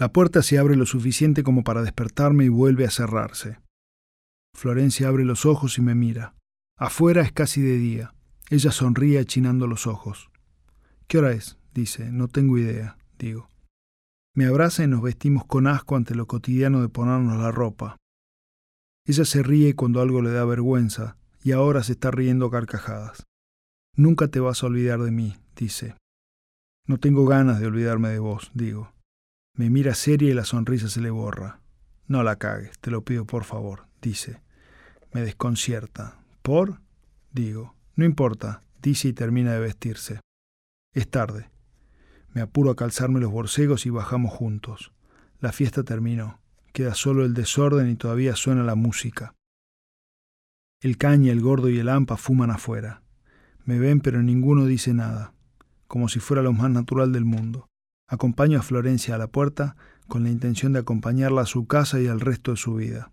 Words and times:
La 0.00 0.10
puerta 0.14 0.42
se 0.42 0.58
abre 0.58 0.76
lo 0.76 0.86
suficiente 0.86 1.42
como 1.42 1.62
para 1.62 1.82
despertarme 1.82 2.46
y 2.46 2.48
vuelve 2.48 2.86
a 2.86 2.90
cerrarse. 2.90 3.58
Florencia 4.56 5.08
abre 5.08 5.26
los 5.26 5.44
ojos 5.44 5.76
y 5.76 5.82
me 5.82 5.94
mira. 5.94 6.34
Afuera 6.78 7.20
es 7.20 7.32
casi 7.32 7.60
de 7.60 7.76
día. 7.76 8.14
Ella 8.48 8.72
sonríe 8.72 9.18
achinando 9.18 9.66
los 9.66 9.86
ojos. 9.86 10.30
¿Qué 11.06 11.18
hora 11.18 11.32
es? 11.32 11.58
dice. 11.74 12.10
No 12.12 12.28
tengo 12.28 12.56
idea, 12.56 12.96
digo. 13.18 13.50
Me 14.34 14.46
abraza 14.46 14.84
y 14.84 14.86
nos 14.86 15.02
vestimos 15.02 15.44
con 15.44 15.66
asco 15.66 15.96
ante 15.96 16.14
lo 16.14 16.26
cotidiano 16.26 16.80
de 16.80 16.88
ponernos 16.88 17.36
la 17.36 17.50
ropa. 17.50 17.98
Ella 19.04 19.26
se 19.26 19.42
ríe 19.42 19.76
cuando 19.76 20.00
algo 20.00 20.22
le 20.22 20.30
da 20.30 20.46
vergüenza, 20.46 21.18
y 21.42 21.52
ahora 21.52 21.82
se 21.82 21.92
está 21.92 22.10
riendo 22.10 22.48
carcajadas. 22.48 23.26
Nunca 23.96 24.28
te 24.28 24.40
vas 24.40 24.62
a 24.62 24.66
olvidar 24.66 25.00
de 25.00 25.10
mí, 25.10 25.36
dice. 25.56 25.94
No 26.86 26.96
tengo 26.96 27.26
ganas 27.26 27.60
de 27.60 27.66
olvidarme 27.66 28.08
de 28.08 28.18
vos, 28.18 28.50
digo. 28.54 28.94
Me 29.54 29.70
mira 29.70 29.94
seria 29.94 30.30
y 30.30 30.34
la 30.34 30.44
sonrisa 30.44 30.88
se 30.88 31.00
le 31.00 31.10
borra. 31.10 31.60
No 32.06 32.22
la 32.22 32.36
cagues, 32.36 32.78
te 32.80 32.90
lo 32.90 33.04
pido 33.04 33.24
por 33.24 33.44
favor, 33.44 33.86
dice. 34.00 34.40
Me 35.12 35.22
desconcierta. 35.22 36.18
¿Por? 36.42 36.80
Digo. 37.32 37.74
No 37.96 38.04
importa, 38.04 38.62
dice 38.80 39.08
y 39.08 39.12
termina 39.12 39.52
de 39.52 39.60
vestirse. 39.60 40.20
Es 40.94 41.10
tarde. 41.10 41.50
Me 42.32 42.40
apuro 42.40 42.70
a 42.70 42.76
calzarme 42.76 43.20
los 43.20 43.30
borcegos 43.30 43.86
y 43.86 43.90
bajamos 43.90 44.32
juntos. 44.32 44.92
La 45.40 45.52
fiesta 45.52 45.82
terminó. 45.82 46.40
Queda 46.72 46.94
solo 46.94 47.24
el 47.24 47.34
desorden 47.34 47.90
y 47.90 47.96
todavía 47.96 48.36
suena 48.36 48.62
la 48.62 48.76
música. 48.76 49.34
El 50.80 50.96
caña, 50.96 51.32
el 51.32 51.40
gordo 51.40 51.68
y 51.68 51.78
el 51.78 51.88
ampa 51.88 52.16
fuman 52.16 52.50
afuera. 52.50 53.02
Me 53.64 53.78
ven 53.78 54.00
pero 54.00 54.22
ninguno 54.22 54.64
dice 54.64 54.94
nada, 54.94 55.34
como 55.86 56.08
si 56.08 56.20
fuera 56.20 56.42
lo 56.42 56.52
más 56.52 56.70
natural 56.70 57.12
del 57.12 57.24
mundo. 57.24 57.69
Acompaño 58.10 58.58
a 58.58 58.62
Florencia 58.62 59.14
a 59.14 59.18
la 59.18 59.28
puerta 59.28 59.76
con 60.08 60.24
la 60.24 60.30
intención 60.30 60.72
de 60.72 60.80
acompañarla 60.80 61.42
a 61.42 61.46
su 61.46 61.68
casa 61.68 62.00
y 62.00 62.08
al 62.08 62.18
resto 62.18 62.50
de 62.50 62.56
su 62.56 62.74
vida. 62.74 63.12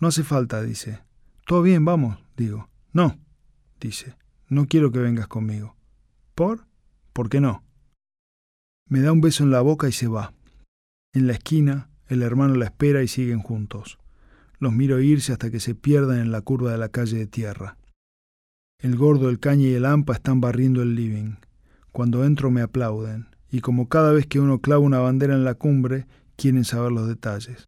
No 0.00 0.08
hace 0.08 0.24
falta, 0.24 0.62
dice. 0.62 1.00
Todo 1.46 1.60
bien, 1.60 1.84
vamos, 1.84 2.18
digo. 2.34 2.70
No, 2.94 3.18
dice. 3.78 4.16
No 4.48 4.66
quiero 4.66 4.90
que 4.92 4.98
vengas 4.98 5.28
conmigo. 5.28 5.76
¿Por? 6.34 6.64
¿Por 7.12 7.28
qué 7.28 7.42
no? 7.42 7.62
Me 8.88 9.00
da 9.00 9.12
un 9.12 9.20
beso 9.20 9.44
en 9.44 9.50
la 9.50 9.60
boca 9.60 9.88
y 9.88 9.92
se 9.92 10.08
va. 10.08 10.32
En 11.12 11.26
la 11.26 11.34
esquina, 11.34 11.90
el 12.06 12.22
hermano 12.22 12.54
la 12.54 12.64
espera 12.64 13.02
y 13.02 13.08
siguen 13.08 13.40
juntos. 13.40 13.98
Los 14.58 14.72
miro 14.72 15.00
irse 15.00 15.32
hasta 15.32 15.50
que 15.50 15.60
se 15.60 15.74
pierdan 15.74 16.20
en 16.20 16.32
la 16.32 16.40
curva 16.40 16.72
de 16.72 16.78
la 16.78 16.88
calle 16.88 17.18
de 17.18 17.26
tierra. 17.26 17.76
El 18.80 18.96
gordo, 18.96 19.28
el 19.28 19.38
caña 19.38 19.68
y 19.68 19.74
el 19.74 19.84
ampa 19.84 20.14
están 20.14 20.40
barriendo 20.40 20.80
el 20.80 20.94
living. 20.94 21.34
Cuando 21.92 22.24
entro 22.24 22.50
me 22.50 22.62
aplauden, 22.62 23.28
y 23.50 23.60
como 23.60 23.88
cada 23.88 24.12
vez 24.12 24.26
que 24.26 24.40
uno 24.40 24.60
clava 24.60 24.80
una 24.80 24.98
bandera 24.98 25.34
en 25.34 25.44
la 25.44 25.54
cumbre, 25.54 26.06
quieren 26.36 26.64
saber 26.64 26.92
los 26.92 27.08
detalles. 27.08 27.66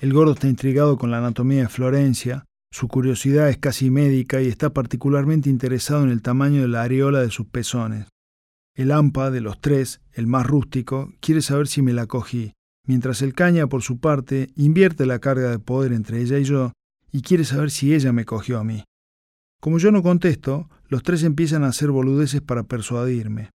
El 0.00 0.12
gordo 0.12 0.32
está 0.32 0.48
intrigado 0.48 0.98
con 0.98 1.10
la 1.10 1.18
anatomía 1.18 1.62
de 1.62 1.68
Florencia, 1.68 2.44
su 2.72 2.88
curiosidad 2.88 3.48
es 3.48 3.58
casi 3.58 3.90
médica 3.90 4.42
y 4.42 4.48
está 4.48 4.70
particularmente 4.70 5.48
interesado 5.48 6.02
en 6.02 6.10
el 6.10 6.22
tamaño 6.22 6.62
de 6.62 6.68
la 6.68 6.82
areola 6.82 7.20
de 7.20 7.30
sus 7.30 7.46
pezones. 7.46 8.08
El 8.74 8.90
ampa, 8.90 9.30
de 9.30 9.40
los 9.40 9.60
tres, 9.60 10.00
el 10.12 10.26
más 10.26 10.44
rústico, 10.44 11.12
quiere 11.20 11.40
saber 11.40 11.68
si 11.68 11.82
me 11.82 11.92
la 11.92 12.06
cogí, 12.06 12.52
mientras 12.84 13.22
el 13.22 13.32
caña, 13.32 13.68
por 13.68 13.82
su 13.82 14.00
parte, 14.00 14.50
invierte 14.56 15.06
la 15.06 15.20
carga 15.20 15.50
de 15.50 15.60
poder 15.60 15.92
entre 15.92 16.20
ella 16.20 16.38
y 16.38 16.44
yo 16.44 16.72
y 17.12 17.22
quiere 17.22 17.44
saber 17.44 17.70
si 17.70 17.94
ella 17.94 18.12
me 18.12 18.24
cogió 18.24 18.58
a 18.58 18.64
mí. 18.64 18.82
Como 19.60 19.78
yo 19.78 19.92
no 19.92 20.02
contesto, 20.02 20.68
los 20.88 21.04
tres 21.04 21.22
empiezan 21.22 21.62
a 21.62 21.68
hacer 21.68 21.92
boludeces 21.92 22.40
para 22.40 22.64
persuadirme. 22.64 23.50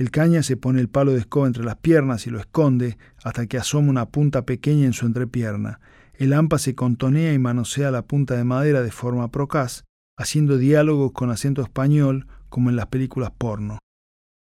El 0.00 0.10
caña 0.10 0.42
se 0.42 0.56
pone 0.56 0.80
el 0.80 0.88
palo 0.88 1.12
de 1.12 1.18
escoba 1.18 1.46
entre 1.46 1.62
las 1.62 1.76
piernas 1.76 2.26
y 2.26 2.30
lo 2.30 2.40
esconde 2.40 2.96
hasta 3.22 3.46
que 3.46 3.58
asoma 3.58 3.90
una 3.90 4.08
punta 4.08 4.46
pequeña 4.46 4.86
en 4.86 4.94
su 4.94 5.04
entrepierna. 5.04 5.78
El 6.14 6.32
ampa 6.32 6.58
se 6.58 6.74
contonea 6.74 7.34
y 7.34 7.38
manosea 7.38 7.90
la 7.90 8.00
punta 8.00 8.34
de 8.34 8.44
madera 8.44 8.80
de 8.80 8.92
forma 8.92 9.30
procaz, 9.30 9.84
haciendo 10.16 10.56
diálogos 10.56 11.12
con 11.12 11.28
acento 11.28 11.60
español 11.60 12.28
como 12.48 12.70
en 12.70 12.76
las 12.76 12.86
películas 12.86 13.30
porno. 13.36 13.78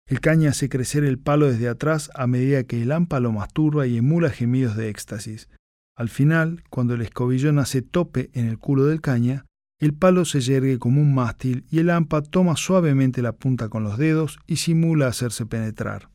El 0.08 0.20
caña 0.20 0.52
hace 0.52 0.70
crecer 0.70 1.04
el 1.04 1.18
palo 1.18 1.52
desde 1.52 1.70
atrás 1.70 2.12
a 2.14 2.28
medida 2.28 2.66
que 2.66 2.80
el 2.80 2.92
ampa 2.92 3.20
lo 3.20 3.32
masturba 3.32 3.88
y 3.88 3.98
emula 3.98 4.30
gemidos 4.30 4.76
de 4.76 4.90
éxtasis. 4.90 5.50
Al 5.98 6.10
final, 6.10 6.64
cuando 6.70 6.94
el 6.94 7.02
escobillón 7.02 7.58
hace 7.58 7.82
tope 7.82 8.30
en 8.34 8.46
el 8.46 8.60
culo 8.60 8.86
del 8.86 9.02
caña, 9.02 9.48
el 9.82 9.96
palo 9.96 10.26
se 10.26 10.42
yergue 10.42 10.78
como 10.78 11.02
un 11.02 11.14
mástil 11.14 11.66
y 11.72 11.80
el 11.80 11.90
ampa 11.90 12.22
toma 12.22 12.56
suavemente 12.56 13.24
la 13.24 13.34
punta 13.34 13.68
con 13.68 13.84
los 13.84 13.98
dedos 13.98 14.40
y 14.46 14.58
simula 14.58 15.08
hacerse 15.08 15.48
penetrar. 15.48 16.12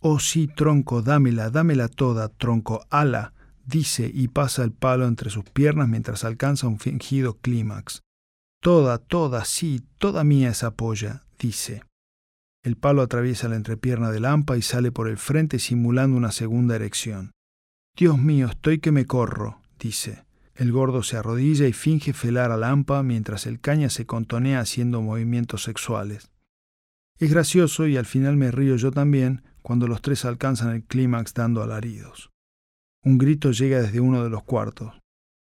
Oh 0.00 0.18
sí, 0.18 0.48
tronco, 0.48 1.02
dámela, 1.02 1.50
dámela 1.50 1.88
toda, 1.88 2.30
tronco, 2.30 2.86
ala, 2.88 3.34
dice 3.66 4.10
y 4.12 4.28
pasa 4.28 4.64
el 4.64 4.72
palo 4.72 5.06
entre 5.06 5.28
sus 5.28 5.44
piernas 5.44 5.86
mientras 5.86 6.24
alcanza 6.24 6.66
un 6.66 6.78
fingido 6.78 7.36
clímax. 7.36 8.00
Toda, 8.62 8.96
toda, 8.96 9.44
sí, 9.44 9.82
toda 9.98 10.24
mía 10.24 10.48
esa 10.48 10.70
polla, 10.70 11.26
dice. 11.38 11.82
El 12.64 12.76
palo 12.76 13.02
atraviesa 13.02 13.48
la 13.48 13.56
entrepierna 13.56 14.10
del 14.10 14.24
Ampa 14.24 14.56
y 14.56 14.62
sale 14.62 14.92
por 14.92 15.08
el 15.08 15.18
frente 15.18 15.58
simulando 15.58 16.16
una 16.16 16.32
segunda 16.32 16.76
erección. 16.76 17.32
Dios 17.94 18.18
mío, 18.18 18.46
estoy 18.46 18.78
que 18.78 18.92
me 18.92 19.04
corro, 19.04 19.60
dice. 19.78 20.24
El 20.60 20.72
gordo 20.72 21.02
se 21.02 21.16
arrodilla 21.16 21.66
y 21.66 21.72
finge 21.72 22.12
felar 22.12 22.52
al 22.52 22.64
Ampa 22.64 23.02
mientras 23.02 23.46
el 23.46 23.60
caña 23.60 23.88
se 23.88 24.04
contonea 24.04 24.60
haciendo 24.60 25.00
movimientos 25.00 25.62
sexuales. 25.62 26.32
Es 27.18 27.30
gracioso 27.30 27.86
y 27.86 27.96
al 27.96 28.04
final 28.04 28.36
me 28.36 28.50
río 28.50 28.76
yo 28.76 28.90
también 28.90 29.42
cuando 29.62 29.88
los 29.88 30.02
tres 30.02 30.26
alcanzan 30.26 30.74
el 30.74 30.84
clímax 30.84 31.32
dando 31.32 31.62
alaridos. 31.62 32.30
Un 33.02 33.16
grito 33.16 33.52
llega 33.52 33.80
desde 33.80 34.00
uno 34.00 34.22
de 34.22 34.28
los 34.28 34.42
cuartos. 34.42 35.00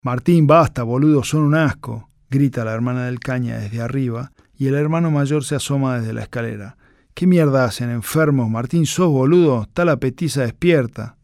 Martín, 0.03 0.49
basta, 0.49 0.83
boludo, 0.83 1.23
son 1.23 1.43
un 1.43 1.55
asco, 1.55 2.11
grita 2.29 2.65
la 2.65 2.75
hermana 2.75 3.07
del 3.07 3.21
caña 3.21 3.59
desde 3.59 3.81
arriba, 3.81 4.33
y 4.59 4.67
el 4.67 4.75
hermano 4.75 5.13
mayor 5.13 5.45
se 5.45 5.55
asoma 5.55 6.01
desde 6.01 6.15
la 6.15 6.23
escalera. 6.23 6.79
¿Qué 7.15 7.29
mierda 7.29 7.65
hacen, 7.65 7.91
enfermos? 7.91 8.51
Martín, 8.51 8.87
sos 8.87 9.13
boludo, 9.13 9.63
está 9.63 9.85
la 9.85 9.99
petiza 9.99 10.43
despierta. 10.43 11.17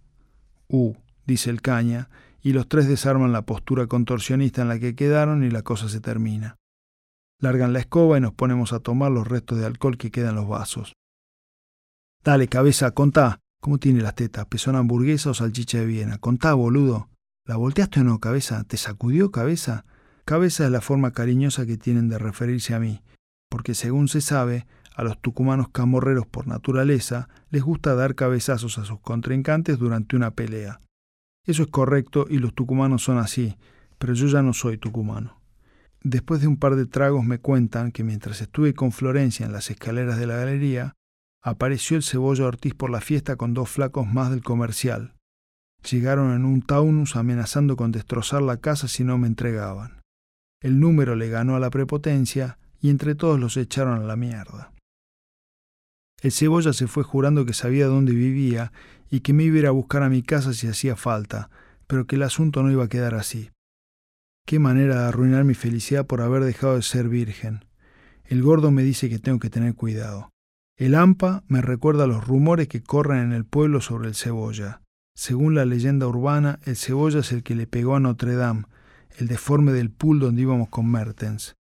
Uh, 0.68 0.94
dice 1.26 1.50
el 1.50 1.60
caña, 1.60 2.08
y 2.42 2.52
los 2.52 2.68
tres 2.68 2.88
desarman 2.88 3.32
la 3.32 3.42
postura 3.42 3.86
contorsionista 3.86 4.62
en 4.62 4.68
la 4.68 4.78
que 4.78 4.94
quedaron 4.94 5.44
y 5.44 5.50
la 5.50 5.62
cosa 5.62 5.88
se 5.88 6.00
termina. 6.00 6.56
Largan 7.38 7.72
la 7.72 7.80
escoba 7.80 8.18
y 8.18 8.20
nos 8.20 8.34
ponemos 8.34 8.72
a 8.72 8.80
tomar 8.80 9.10
los 9.10 9.26
restos 9.26 9.58
de 9.58 9.66
alcohol 9.66 9.96
que 9.96 10.10
quedan 10.10 10.30
en 10.30 10.36
los 10.36 10.48
vasos. 10.48 10.94
Dale, 12.24 12.48
cabeza, 12.48 12.90
contá. 12.92 13.40
¿Cómo 13.60 13.78
tiene 13.78 14.00
las 14.00 14.16
tetas? 14.16 14.46
¿Pezón 14.46 14.76
hamburguesa 14.76 15.30
o 15.30 15.34
salchicha 15.34 15.78
de 15.78 15.86
Viena? 15.86 16.18
Contá, 16.18 16.54
boludo. 16.54 17.08
¿La 17.44 17.56
volteaste 17.56 18.00
o 18.00 18.04
no, 18.04 18.18
cabeza? 18.18 18.64
¿Te 18.64 18.76
sacudió, 18.76 19.30
cabeza? 19.30 19.84
Cabeza 20.24 20.64
es 20.64 20.70
la 20.70 20.80
forma 20.80 21.12
cariñosa 21.12 21.66
que 21.66 21.76
tienen 21.76 22.08
de 22.08 22.18
referirse 22.18 22.74
a 22.74 22.80
mí, 22.80 23.02
porque 23.48 23.74
según 23.74 24.08
se 24.08 24.20
sabe, 24.20 24.66
a 24.94 25.02
los 25.02 25.20
tucumanos 25.20 25.68
camorreros 25.68 26.26
por 26.26 26.46
naturaleza 26.46 27.28
les 27.50 27.62
gusta 27.62 27.94
dar 27.94 28.14
cabezazos 28.14 28.78
a 28.78 28.84
sus 28.84 29.00
contrincantes 29.00 29.78
durante 29.78 30.14
una 30.16 30.32
pelea. 30.32 30.80
Eso 31.44 31.62
es 31.62 31.68
correcto 31.68 32.26
y 32.28 32.38
los 32.38 32.54
tucumanos 32.54 33.02
son 33.02 33.18
así, 33.18 33.56
pero 33.98 34.14
yo 34.14 34.26
ya 34.26 34.42
no 34.42 34.52
soy 34.52 34.78
tucumano. 34.78 35.40
Después 36.04 36.40
de 36.40 36.48
un 36.48 36.56
par 36.56 36.76
de 36.76 36.86
tragos 36.86 37.24
me 37.24 37.38
cuentan 37.38 37.92
que 37.92 38.04
mientras 38.04 38.40
estuve 38.40 38.74
con 38.74 38.92
Florencia 38.92 39.46
en 39.46 39.52
las 39.52 39.70
escaleras 39.70 40.18
de 40.18 40.26
la 40.26 40.36
galería, 40.36 40.94
apareció 41.42 41.96
el 41.96 42.02
cebolla 42.02 42.46
Ortiz 42.46 42.74
por 42.74 42.90
la 42.90 43.00
fiesta 43.00 43.36
con 43.36 43.54
dos 43.54 43.70
flacos 43.70 44.06
más 44.06 44.30
del 44.30 44.42
comercial. 44.42 45.14
Llegaron 45.88 46.32
en 46.32 46.44
un 46.44 46.62
taunus 46.62 47.16
amenazando 47.16 47.76
con 47.76 47.90
destrozar 47.90 48.42
la 48.42 48.58
casa 48.58 48.86
si 48.86 49.02
no 49.02 49.18
me 49.18 49.26
entregaban. 49.26 50.00
El 50.60 50.78
número 50.78 51.16
le 51.16 51.28
ganó 51.28 51.56
a 51.56 51.60
la 51.60 51.70
prepotencia 51.70 52.58
y 52.80 52.90
entre 52.90 53.16
todos 53.16 53.38
los 53.38 53.56
echaron 53.56 54.00
a 54.00 54.04
la 54.04 54.16
mierda. 54.16 54.72
El 56.20 56.30
cebolla 56.30 56.72
se 56.72 56.86
fue 56.86 57.02
jurando 57.02 57.44
que 57.44 57.52
sabía 57.52 57.86
dónde 57.86 58.12
vivía 58.12 58.72
y 59.12 59.20
que 59.20 59.34
me 59.34 59.44
iba 59.44 59.56
a 59.56 59.58
ir 59.58 59.66
a 59.66 59.72
buscar 59.72 60.02
a 60.02 60.08
mi 60.08 60.22
casa 60.22 60.54
si 60.54 60.66
hacía 60.66 60.96
falta, 60.96 61.50
pero 61.86 62.06
que 62.06 62.16
el 62.16 62.22
asunto 62.22 62.62
no 62.62 62.72
iba 62.72 62.84
a 62.84 62.88
quedar 62.88 63.14
así. 63.14 63.50
Qué 64.46 64.58
manera 64.58 65.02
de 65.02 65.08
arruinar 65.08 65.44
mi 65.44 65.52
felicidad 65.52 66.06
por 66.06 66.22
haber 66.22 66.42
dejado 66.42 66.76
de 66.76 66.82
ser 66.82 67.10
virgen. 67.10 67.66
El 68.24 68.42
gordo 68.42 68.70
me 68.70 68.82
dice 68.82 69.10
que 69.10 69.18
tengo 69.18 69.38
que 69.38 69.50
tener 69.50 69.74
cuidado. 69.74 70.30
El 70.78 70.94
AMPA 70.94 71.44
me 71.46 71.60
recuerda 71.60 72.06
los 72.06 72.26
rumores 72.26 72.68
que 72.68 72.82
corren 72.82 73.18
en 73.18 73.32
el 73.32 73.44
pueblo 73.44 73.82
sobre 73.82 74.08
el 74.08 74.14
cebolla. 74.14 74.80
Según 75.14 75.54
la 75.54 75.66
leyenda 75.66 76.08
urbana, 76.08 76.58
el 76.64 76.76
cebolla 76.76 77.20
es 77.20 77.32
el 77.32 77.42
que 77.42 77.54
le 77.54 77.66
pegó 77.66 77.96
a 77.96 78.00
Notre 78.00 78.34
Dame, 78.34 78.64
el 79.18 79.28
deforme 79.28 79.72
del 79.72 79.90
pool 79.90 80.20
donde 80.20 80.40
íbamos 80.40 80.70
con 80.70 80.90
Mertens. 80.90 81.54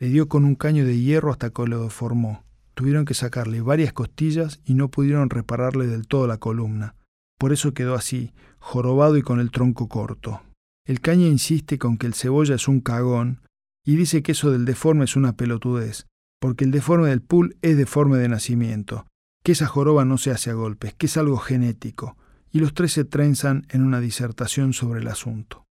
Le 0.00 0.08
dio 0.08 0.26
con 0.26 0.44
un 0.44 0.56
caño 0.56 0.84
de 0.84 0.98
hierro 0.98 1.30
hasta 1.30 1.50
que 1.50 1.66
lo 1.68 1.84
deformó. 1.84 2.44
Tuvieron 2.76 3.06
que 3.06 3.14
sacarle 3.14 3.62
varias 3.62 3.94
costillas 3.94 4.60
y 4.66 4.74
no 4.74 4.90
pudieron 4.90 5.30
repararle 5.30 5.86
del 5.86 6.06
todo 6.06 6.26
la 6.26 6.36
columna. 6.36 6.94
Por 7.38 7.52
eso 7.52 7.74
quedó 7.74 7.94
así, 7.94 8.32
jorobado 8.58 9.16
y 9.16 9.22
con 9.22 9.40
el 9.40 9.50
tronco 9.50 9.88
corto. 9.88 10.42
El 10.86 11.00
caña 11.00 11.26
insiste 11.26 11.78
con 11.78 11.98
que 11.98 12.06
el 12.06 12.14
cebolla 12.14 12.54
es 12.54 12.68
un 12.68 12.80
cagón 12.80 13.40
y 13.84 13.96
dice 13.96 14.22
que 14.22 14.32
eso 14.32 14.50
del 14.50 14.64
deforme 14.64 15.04
es 15.04 15.16
una 15.16 15.36
pelotudez, 15.36 16.06
porque 16.40 16.64
el 16.64 16.70
deforme 16.70 17.08
del 17.08 17.22
pool 17.22 17.56
es 17.62 17.76
deforme 17.76 18.18
de 18.18 18.28
nacimiento, 18.28 19.06
que 19.44 19.52
esa 19.52 19.66
joroba 19.66 20.04
no 20.04 20.18
se 20.18 20.30
hace 20.30 20.50
a 20.50 20.54
golpes, 20.54 20.94
que 20.94 21.06
es 21.06 21.16
algo 21.16 21.38
genético. 21.38 22.16
y 22.52 22.60
los 22.60 22.72
tres 22.72 22.92
se 22.92 23.04
trenzan 23.04 23.66
en 23.68 23.82
una 23.82 24.00
disertación 24.00 24.72
sobre 24.72 25.00
el 25.00 25.08
asunto. 25.08 25.66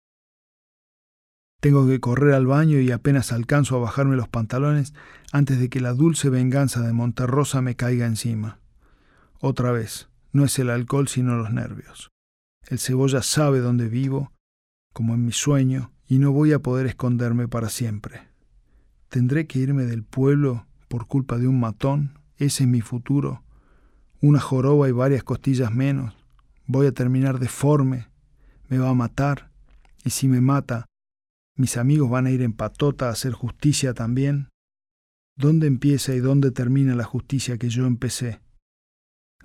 Tengo 1.61 1.85
que 1.85 1.99
correr 1.99 2.33
al 2.33 2.47
baño 2.47 2.79
y 2.79 2.89
apenas 2.89 3.31
alcanzo 3.31 3.75
a 3.75 3.79
bajarme 3.79 4.15
los 4.15 4.27
pantalones 4.27 4.95
antes 5.31 5.59
de 5.59 5.69
que 5.69 5.79
la 5.79 5.93
dulce 5.93 6.29
venganza 6.29 6.81
de 6.81 6.91
Monterrosa 6.91 7.61
me 7.61 7.75
caiga 7.75 8.07
encima. 8.07 8.59
Otra 9.39 9.71
vez, 9.71 10.09
no 10.31 10.45
es 10.45 10.57
el 10.59 10.69
alcohol 10.69 11.07
sino 11.07 11.35
los 11.35 11.51
nervios. 11.51 12.11
El 12.67 12.79
cebolla 12.79 13.21
sabe 13.21 13.59
dónde 13.59 13.87
vivo, 13.87 14.31
como 14.93 15.13
en 15.13 15.25
mi 15.25 15.31
sueño, 15.31 15.91
y 16.07 16.19
no 16.19 16.31
voy 16.31 16.53
a 16.53 16.59
poder 16.59 16.87
esconderme 16.87 17.47
para 17.47 17.69
siempre. 17.69 18.27
¿Tendré 19.09 19.47
que 19.47 19.59
irme 19.59 19.83
del 19.83 20.03
pueblo 20.03 20.67
por 20.87 21.07
culpa 21.07 21.37
de 21.37 21.47
un 21.47 21.59
matón? 21.59 22.19
¿Ese 22.37 22.63
es 22.63 22.69
mi 22.69 22.81
futuro? 22.81 23.43
¿Una 24.21 24.39
joroba 24.39 24.87
y 24.87 24.91
varias 24.91 25.23
costillas 25.23 25.73
menos? 25.73 26.15
¿Voy 26.65 26.87
a 26.87 26.91
terminar 26.91 27.39
deforme? 27.39 28.07
¿Me 28.69 28.77
va 28.77 28.89
a 28.89 28.93
matar? 28.93 29.51
Y 30.03 30.11
si 30.11 30.27
me 30.27 30.41
mata, 30.41 30.85
¿Mis 31.61 31.77
amigos 31.77 32.09
van 32.09 32.25
a 32.25 32.31
ir 32.31 32.41
en 32.41 32.53
patota 32.53 33.07
a 33.07 33.11
hacer 33.11 33.33
justicia 33.33 33.93
también? 33.93 34.49
¿Dónde 35.37 35.67
empieza 35.67 36.15
y 36.15 36.19
dónde 36.19 36.51
termina 36.51 36.95
la 36.95 37.03
justicia 37.03 37.57
que 37.57 37.69
yo 37.69 37.85
empecé? 37.85 38.39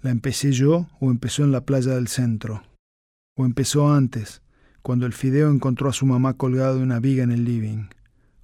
¿La 0.07 0.13
empecé 0.13 0.53
yo 0.53 0.87
o 1.01 1.11
empezó 1.11 1.43
en 1.43 1.51
la 1.51 1.63
playa 1.63 1.97
del 1.97 2.07
centro? 2.07 2.63
¿O 3.35 3.45
empezó 3.45 3.93
antes, 3.93 4.41
cuando 4.81 5.05
el 5.05 5.13
fideo 5.13 5.51
encontró 5.51 5.89
a 5.89 5.93
su 5.93 6.07
mamá 6.07 6.35
colgado 6.35 6.77
de 6.77 6.85
una 6.85 7.01
viga 7.01 7.25
en 7.25 7.33
el 7.33 7.45
living? 7.45 7.89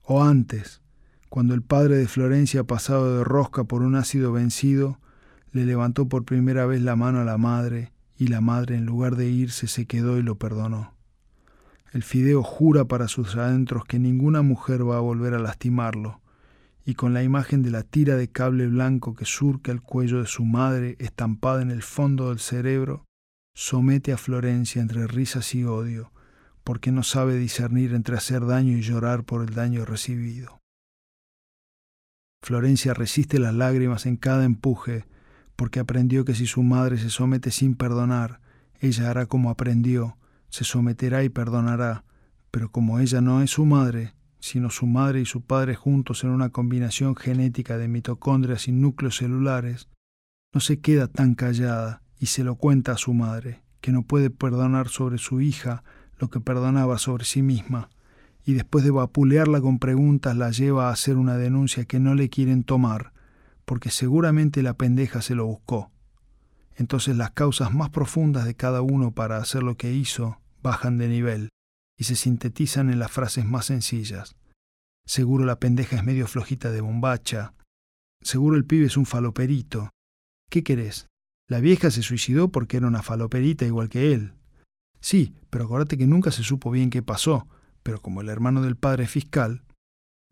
¿O 0.02 0.24
antes, 0.24 0.82
cuando 1.28 1.54
el 1.54 1.62
padre 1.62 1.98
de 1.98 2.08
Florencia, 2.08 2.64
pasado 2.64 3.16
de 3.16 3.22
rosca 3.22 3.62
por 3.62 3.82
un 3.82 3.94
ácido 3.94 4.32
vencido, 4.32 4.98
le 5.52 5.64
levantó 5.64 6.08
por 6.08 6.24
primera 6.24 6.66
vez 6.66 6.82
la 6.82 6.96
mano 6.96 7.20
a 7.20 7.24
la 7.24 7.38
madre 7.38 7.92
y 8.16 8.26
la 8.26 8.40
madre 8.40 8.74
en 8.74 8.84
lugar 8.84 9.14
de 9.14 9.28
irse 9.28 9.68
se 9.68 9.86
quedó 9.86 10.18
y 10.18 10.22
lo 10.24 10.40
perdonó? 10.40 10.96
El 11.92 12.02
fideo 12.02 12.42
jura 12.42 12.86
para 12.86 13.06
sus 13.06 13.36
adentros 13.36 13.84
que 13.84 14.00
ninguna 14.00 14.42
mujer 14.42 14.84
va 14.84 14.96
a 14.96 15.00
volver 15.00 15.32
a 15.34 15.38
lastimarlo, 15.38 16.21
y 16.84 16.94
con 16.94 17.14
la 17.14 17.22
imagen 17.22 17.62
de 17.62 17.70
la 17.70 17.82
tira 17.82 18.16
de 18.16 18.28
cable 18.28 18.66
blanco 18.66 19.14
que 19.14 19.24
surca 19.24 19.70
el 19.70 19.82
cuello 19.82 20.20
de 20.20 20.26
su 20.26 20.44
madre 20.44 20.96
estampada 20.98 21.62
en 21.62 21.70
el 21.70 21.82
fondo 21.82 22.30
del 22.30 22.40
cerebro, 22.40 23.04
somete 23.54 24.12
a 24.12 24.16
Florencia 24.16 24.82
entre 24.82 25.06
risas 25.06 25.54
y 25.54 25.64
odio, 25.64 26.12
porque 26.64 26.90
no 26.90 27.02
sabe 27.02 27.36
discernir 27.36 27.94
entre 27.94 28.16
hacer 28.16 28.46
daño 28.46 28.76
y 28.76 28.82
llorar 28.82 29.24
por 29.24 29.42
el 29.42 29.54
daño 29.54 29.84
recibido. 29.84 30.60
Florencia 32.42 32.94
resiste 32.94 33.38
las 33.38 33.54
lágrimas 33.54 34.06
en 34.06 34.16
cada 34.16 34.44
empuje, 34.44 35.06
porque 35.54 35.78
aprendió 35.78 36.24
que 36.24 36.34
si 36.34 36.46
su 36.46 36.62
madre 36.62 36.98
se 36.98 37.10
somete 37.10 37.52
sin 37.52 37.76
perdonar, 37.76 38.40
ella 38.80 39.10
hará 39.10 39.26
como 39.26 39.50
aprendió, 39.50 40.18
se 40.48 40.64
someterá 40.64 41.22
y 41.22 41.28
perdonará, 41.28 42.04
pero 42.50 42.70
como 42.70 42.98
ella 42.98 43.20
no 43.20 43.42
es 43.42 43.50
su 43.50 43.64
madre, 43.64 44.14
sino 44.42 44.70
su 44.70 44.86
madre 44.86 45.20
y 45.20 45.24
su 45.24 45.42
padre 45.42 45.76
juntos 45.76 46.24
en 46.24 46.30
una 46.30 46.48
combinación 46.48 47.14
genética 47.14 47.78
de 47.78 47.86
mitocondrias 47.86 48.66
y 48.66 48.72
núcleos 48.72 49.18
celulares, 49.18 49.88
no 50.52 50.60
se 50.60 50.80
queda 50.80 51.06
tan 51.06 51.36
callada 51.36 52.02
y 52.18 52.26
se 52.26 52.42
lo 52.42 52.56
cuenta 52.56 52.92
a 52.92 52.96
su 52.96 53.14
madre, 53.14 53.62
que 53.80 53.92
no 53.92 54.02
puede 54.02 54.30
perdonar 54.30 54.88
sobre 54.88 55.18
su 55.18 55.40
hija 55.40 55.84
lo 56.18 56.28
que 56.28 56.40
perdonaba 56.40 56.98
sobre 56.98 57.24
sí 57.24 57.40
misma, 57.40 57.88
y 58.44 58.54
después 58.54 58.82
de 58.82 58.90
vapulearla 58.90 59.60
con 59.60 59.78
preguntas 59.78 60.36
la 60.36 60.50
lleva 60.50 60.88
a 60.88 60.92
hacer 60.92 61.18
una 61.18 61.36
denuncia 61.36 61.84
que 61.84 62.00
no 62.00 62.16
le 62.16 62.28
quieren 62.28 62.64
tomar, 62.64 63.12
porque 63.64 63.90
seguramente 63.90 64.60
la 64.64 64.74
pendeja 64.74 65.22
se 65.22 65.36
lo 65.36 65.46
buscó. 65.46 65.92
Entonces 66.74 67.16
las 67.16 67.30
causas 67.30 67.72
más 67.72 67.90
profundas 67.90 68.44
de 68.44 68.56
cada 68.56 68.82
uno 68.82 69.12
para 69.12 69.36
hacer 69.36 69.62
lo 69.62 69.76
que 69.76 69.92
hizo 69.92 70.40
bajan 70.62 70.98
de 70.98 71.06
nivel 71.06 71.52
y 71.98 72.04
se 72.04 72.16
sintetizan 72.16 72.90
en 72.90 72.98
las 72.98 73.10
frases 73.10 73.44
más 73.44 73.66
sencillas. 73.66 74.36
Seguro 75.06 75.44
la 75.44 75.58
pendeja 75.58 75.96
es 75.96 76.04
medio 76.04 76.26
flojita 76.26 76.70
de 76.70 76.80
bombacha. 76.80 77.54
Seguro 78.22 78.56
el 78.56 78.64
pibe 78.64 78.86
es 78.86 78.96
un 78.96 79.06
faloperito. 79.06 79.90
¿Qué 80.48 80.62
querés? 80.62 81.08
La 81.48 81.60
vieja 81.60 81.90
se 81.90 82.02
suicidó 82.02 82.48
porque 82.48 82.76
era 82.76 82.86
una 82.86 83.02
faloperita 83.02 83.64
igual 83.64 83.88
que 83.88 84.12
él. 84.12 84.34
Sí, 85.00 85.34
pero 85.50 85.64
acordate 85.64 85.98
que 85.98 86.06
nunca 86.06 86.30
se 86.30 86.44
supo 86.44 86.70
bien 86.70 86.90
qué 86.90 87.02
pasó, 87.02 87.48
pero 87.82 88.00
como 88.00 88.20
el 88.20 88.28
hermano 88.28 88.62
del 88.62 88.76
padre 88.76 89.06
fiscal. 89.06 89.64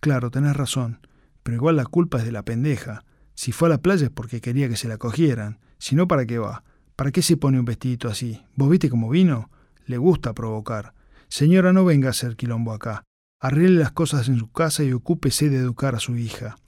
Claro, 0.01 0.31
tenés 0.31 0.57
razón, 0.57 1.07
pero 1.43 1.57
igual 1.57 1.77
la 1.77 1.85
culpa 1.85 2.19
es 2.19 2.25
de 2.25 2.33
la 2.33 2.45
pendeja. 2.45 3.05
Si 3.35 3.53
fue 3.53 3.69
a 3.69 3.71
la 3.71 3.83
playa 3.83 4.07
es 4.07 4.11
porque 4.11 4.41
quería 4.41 4.69
que 4.69 4.77
se 4.77 4.89
la 4.89 4.99
cogieran. 4.99 5.59
Si 5.79 5.97
no, 5.97 6.07
¿para 6.07 6.27
qué 6.27 6.39
va? 6.39 6.63
¿Para 6.95 7.11
qué 7.11 7.23
se 7.23 7.37
pone 7.37 7.59
un 7.59 7.65
vestidito 7.65 8.09
así? 8.09 8.45
¿Vos 8.55 8.71
viste 8.71 8.89
cómo 8.89 9.09
vino? 9.09 9.51
Le 9.87 9.99
gusta 9.99 10.35
provocar. 10.35 10.95
Señora, 11.31 11.73
no 11.73 11.85
venga 11.85 12.09
a 12.09 12.11
hacer 12.11 12.37
quilombo 12.37 12.73
acá. 12.73 13.05
Arregle 13.41 13.79
las 13.79 13.93
cosas 13.93 14.29
en 14.29 14.39
su 14.39 14.51
casa 14.51 14.83
y 14.83 14.93
ocúpese 14.93 15.49
de 15.49 15.59
educar 15.59 15.95
a 15.95 16.01
su 16.01 16.17
hija. 16.17 16.59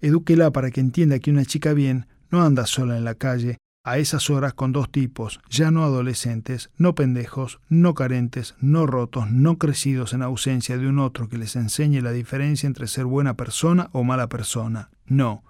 Edúquela 0.00 0.50
para 0.50 0.70
que 0.70 0.80
entienda 0.80 1.18
que 1.18 1.30
una 1.30 1.44
chica 1.44 1.74
bien 1.74 2.06
no 2.30 2.42
anda 2.42 2.64
sola 2.64 2.96
en 2.96 3.04
la 3.04 3.14
calle 3.14 3.58
a 3.84 3.98
esas 3.98 4.30
horas 4.30 4.54
con 4.54 4.72
dos 4.72 4.90
tipos, 4.90 5.40
ya 5.48 5.70
no 5.70 5.84
adolescentes, 5.84 6.70
no 6.76 6.94
pendejos, 6.94 7.60
no 7.68 7.94
carentes, 7.94 8.54
no 8.60 8.86
rotos, 8.86 9.30
no 9.30 9.58
crecidos 9.58 10.12
en 10.12 10.22
ausencia 10.22 10.78
de 10.78 10.86
un 10.86 10.98
otro 10.98 11.28
que 11.28 11.38
les 11.38 11.56
enseñe 11.56 12.00
la 12.00 12.12
diferencia 12.12 12.66
entre 12.66 12.88
ser 12.88 13.04
buena 13.04 13.36
persona 13.36 13.90
o 13.92 14.02
mala 14.02 14.28
persona. 14.28 14.90
No. 15.06 15.44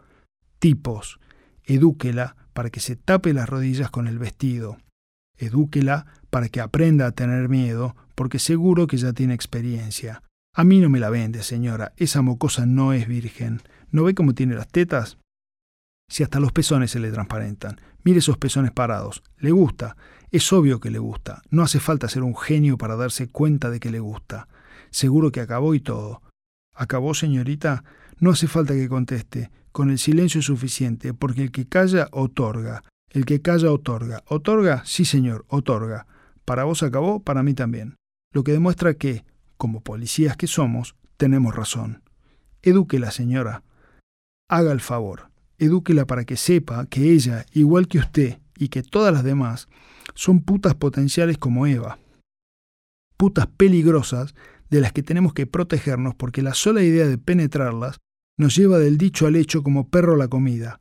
Tipos. 0.59 1.21
Edúquela 1.65 2.37
para 2.53 2.71
que 2.71 2.81
se 2.81 2.97
tape 2.97 3.33
las 3.33 3.49
rodillas 3.49 3.91
con 3.91 4.09
el 4.09 4.19
vestido. 4.19 4.79
Edúquela 5.39 6.07
para 6.31 6.49
que 6.49 6.61
aprenda 6.61 7.07
a 7.07 7.13
tener 7.13 7.49
miedo, 7.49 7.97
porque 8.15 8.39
seguro 8.39 8.87
que 8.87 8.97
ya 8.97 9.13
tiene 9.13 9.35
experiencia. 9.35 10.23
A 10.55 10.65
mí 10.65 10.81
no 10.81 10.89
me 10.89 11.01
la 11.01 11.11
vende, 11.11 11.43
señora, 11.43 11.93
esa 11.97 12.23
mocosa 12.23 12.67
no 12.67 12.93
es 12.93 13.07
virgen. 13.07 13.61
¿No 13.91 14.05
ve 14.05 14.15
cómo 14.15 14.35
tiene 14.35 14.55
las 14.55 14.69
tetas? 14.69 15.19
Si 16.09 16.23
hasta 16.23 16.41
los 16.41 16.53
pezones 16.53 16.91
se 16.91 16.99
le 16.99 17.13
transparentan. 17.13 17.81
Mire 18.03 18.19
esos 18.19 18.37
pezones 18.37 18.73
parados. 18.73 19.23
Le 19.39 19.53
gusta. 19.53 19.97
Es 20.33 20.53
obvio 20.53 20.81
que 20.81 20.91
le 20.91 20.99
gusta. 20.99 21.43
No 21.51 21.63
hace 21.63 21.79
falta 21.79 22.09
ser 22.09 22.23
un 22.23 22.37
genio 22.37 22.79
para 22.79 22.97
darse 22.97 23.29
cuenta 23.29 23.71
de 23.71 23.79
que 23.79 23.91
le 23.91 24.01
gusta. 24.01 24.49
Seguro 24.91 25.31
que 25.31 25.41
acabó 25.41 25.75
y 25.75 25.81
todo. 25.81 26.23
¿Acabó, 26.75 27.15
señorita? 27.15 27.85
No 28.19 28.31
hace 28.31 28.49
falta 28.49 28.75
que 28.75 28.89
conteste. 28.89 29.51
Con 29.73 29.91
el 29.91 29.99
silencio 29.99 30.41
es 30.41 30.47
suficiente, 30.47 31.15
porque 31.15 31.43
el 31.43 31.53
que 31.53 31.69
calla 31.69 32.09
otorga. 32.11 32.83
El 33.09 33.25
que 33.25 33.41
calla 33.41 33.71
otorga. 33.71 34.23
¿Otorga? 34.27 34.83
Sí, 34.85 35.05
señor, 35.05 35.45
otorga. 35.49 36.07
Para 36.51 36.65
vos 36.65 36.83
acabó, 36.83 37.23
para 37.23 37.45
mí 37.45 37.55
también. 37.55 37.95
Lo 38.35 38.43
que 38.43 38.51
demuestra 38.51 38.95
que, 38.95 39.25
como 39.57 39.85
policías 39.85 40.37
que 40.37 40.49
somos, 40.49 40.97
tenemos 41.17 41.55
razón. 41.55 42.03
Edúquela, 42.61 43.13
señora. 43.13 43.63
Haga 44.49 44.73
el 44.73 44.81
favor. 44.81 45.31
Edúquela 45.59 46.09
para 46.09 46.25
que 46.25 46.37
sepa 46.37 46.87
que 46.87 47.13
ella, 47.13 47.47
igual 47.53 47.87
que 47.87 47.99
usted 47.99 48.41
y 48.59 48.67
que 48.67 48.83
todas 48.83 49.15
las 49.15 49.23
demás, 49.23 49.69
son 50.17 50.41
putas 50.41 50.75
potenciales 50.75 51.39
como 51.39 51.69
Eva. 51.69 52.01
Putas 53.17 53.47
peligrosas 53.47 54.35
de 54.71 54.81
las 54.81 54.91
que 54.91 55.05
tenemos 55.05 55.33
que 55.35 55.47
protegernos 55.47 56.17
porque 56.17 56.43
la 56.43 56.55
sola 56.55 56.83
idea 56.83 57.07
de 57.07 57.17
penetrarlas 57.17 57.99
nos 58.37 58.57
lleva 58.57 58.81
del 58.81 58.99
dicho 58.99 59.29
al 59.29 59.37
hecho 59.37 59.63
como 59.63 59.89
perro 59.89 60.17
la 60.17 60.27
comida. 60.27 60.81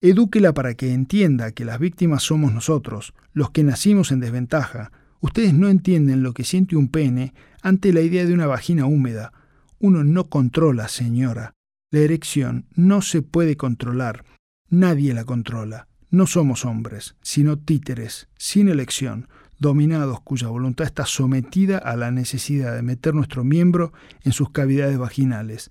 Edúquela 0.00 0.54
para 0.54 0.74
que 0.74 0.92
entienda 0.92 1.50
que 1.50 1.64
las 1.64 1.80
víctimas 1.80 2.22
somos 2.22 2.54
nosotros, 2.54 3.12
los 3.32 3.50
que 3.50 3.64
nacimos 3.64 4.12
en 4.12 4.20
desventaja, 4.20 4.92
Ustedes 5.20 5.52
no 5.52 5.68
entienden 5.68 6.22
lo 6.22 6.32
que 6.32 6.44
siente 6.44 6.76
un 6.76 6.88
pene 6.88 7.34
ante 7.62 7.92
la 7.92 8.00
idea 8.00 8.24
de 8.24 8.32
una 8.32 8.46
vagina 8.46 8.86
húmeda. 8.86 9.32
Uno 9.78 10.02
no 10.02 10.28
controla, 10.28 10.88
señora. 10.88 11.54
La 11.90 12.00
erección 12.00 12.66
no 12.74 13.02
se 13.02 13.22
puede 13.22 13.56
controlar. 13.56 14.24
Nadie 14.68 15.12
la 15.12 15.24
controla. 15.24 15.88
No 16.10 16.26
somos 16.26 16.64
hombres, 16.64 17.16
sino 17.22 17.58
títeres, 17.58 18.28
sin 18.36 18.68
elección, 18.68 19.28
dominados 19.58 20.20
cuya 20.22 20.48
voluntad 20.48 20.86
está 20.86 21.04
sometida 21.04 21.78
a 21.78 21.96
la 21.96 22.10
necesidad 22.10 22.74
de 22.74 22.82
meter 22.82 23.14
nuestro 23.14 23.44
miembro 23.44 23.92
en 24.22 24.32
sus 24.32 24.50
cavidades 24.50 24.98
vaginales. 24.98 25.70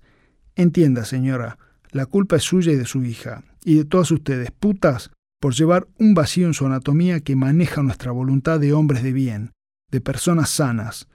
Entienda, 0.54 1.04
señora, 1.04 1.58
la 1.90 2.06
culpa 2.06 2.36
es 2.36 2.44
suya 2.44 2.72
y 2.72 2.76
de 2.76 2.86
su 2.86 3.04
hija, 3.04 3.42
y 3.64 3.74
de 3.74 3.84
todas 3.84 4.10
ustedes, 4.12 4.50
putas, 4.52 5.10
por 5.40 5.54
llevar 5.54 5.88
un 5.98 6.14
vacío 6.14 6.46
en 6.46 6.54
su 6.54 6.66
anatomía 6.66 7.20
que 7.20 7.34
maneja 7.34 7.82
nuestra 7.82 8.12
voluntad 8.12 8.60
de 8.60 8.72
hombres 8.74 9.02
de 9.02 9.12
bien, 9.12 9.52
de 9.90 10.00
personas 10.00 10.50
sanas, 10.50 11.08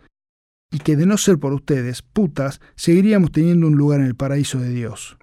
y 0.71 0.79
que 0.79 0.97
de 0.97 1.05
no 1.05 1.17
ser 1.17 1.37
por 1.37 1.53
ustedes, 1.53 2.01
putas, 2.01 2.59
seguiríamos 2.75 3.31
teniendo 3.31 3.67
un 3.67 3.75
lugar 3.75 4.01
en 4.01 4.07
el 4.07 4.15
paraíso 4.15 4.59
de 4.59 4.69
Dios. 4.69 5.17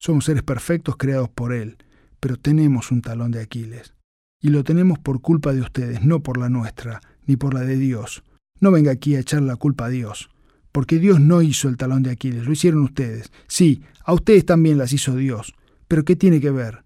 Somos 0.00 0.24
seres 0.24 0.42
perfectos 0.42 0.96
creados 0.96 1.28
por 1.28 1.52
Él, 1.52 1.76
pero 2.18 2.36
tenemos 2.36 2.90
un 2.90 3.02
talón 3.02 3.30
de 3.30 3.40
Aquiles. 3.40 3.94
Y 4.40 4.48
lo 4.48 4.64
tenemos 4.64 4.98
por 4.98 5.20
culpa 5.20 5.52
de 5.52 5.60
ustedes, 5.60 6.02
no 6.02 6.22
por 6.22 6.38
la 6.38 6.48
nuestra, 6.48 7.00
ni 7.26 7.36
por 7.36 7.54
la 7.54 7.60
de 7.60 7.76
Dios. 7.76 8.24
No 8.60 8.70
venga 8.70 8.92
aquí 8.92 9.16
a 9.16 9.20
echar 9.20 9.42
la 9.42 9.56
culpa 9.56 9.86
a 9.86 9.90
Dios, 9.90 10.30
porque 10.72 10.98
Dios 10.98 11.20
no 11.20 11.42
hizo 11.42 11.68
el 11.68 11.76
talón 11.76 12.02
de 12.02 12.10
Aquiles, 12.10 12.44
lo 12.44 12.52
hicieron 12.52 12.82
ustedes. 12.82 13.30
Sí, 13.46 13.82
a 14.04 14.12
ustedes 14.14 14.44
también 14.46 14.78
las 14.78 14.92
hizo 14.92 15.14
Dios. 15.14 15.54
Pero 15.88 16.04
¿qué 16.04 16.16
tiene 16.16 16.40
que 16.40 16.50
ver? 16.50 16.83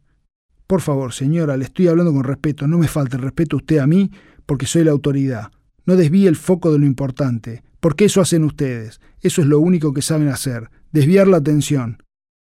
Por 0.69 0.83
favor, 0.83 1.15
señora, 1.15 1.57
le 1.57 1.65
estoy 1.65 1.89
hablando 1.89 2.13
con 2.13 2.25
respeto, 2.25 2.69
no 2.69 2.77
me 2.77 2.89
falte 2.89 3.17
el 3.17 3.23
respeto 3.23 3.57
usted 3.57 3.79
a 3.79 3.87
mí, 3.87 4.11
porque 4.45 4.67
soy 4.67 4.85
la 4.85 4.91
autoridad. 4.91 5.51
No 5.87 5.97
desvíe 5.97 6.29
el 6.29 6.37
foco 6.37 6.71
de 6.71 6.79
lo 6.79 6.85
importante, 6.85 7.65
porque 7.81 8.05
eso 8.05 8.21
hacen 8.21 8.45
ustedes. 8.45 9.01
Eso 9.23 9.41
es 9.41 9.49
lo 9.49 9.61
único 9.61 9.95
que 9.95 10.03
saben 10.03 10.29
hacer, 10.29 10.71
desviar 10.93 11.27
la 11.27 11.39
atención. 11.39 12.03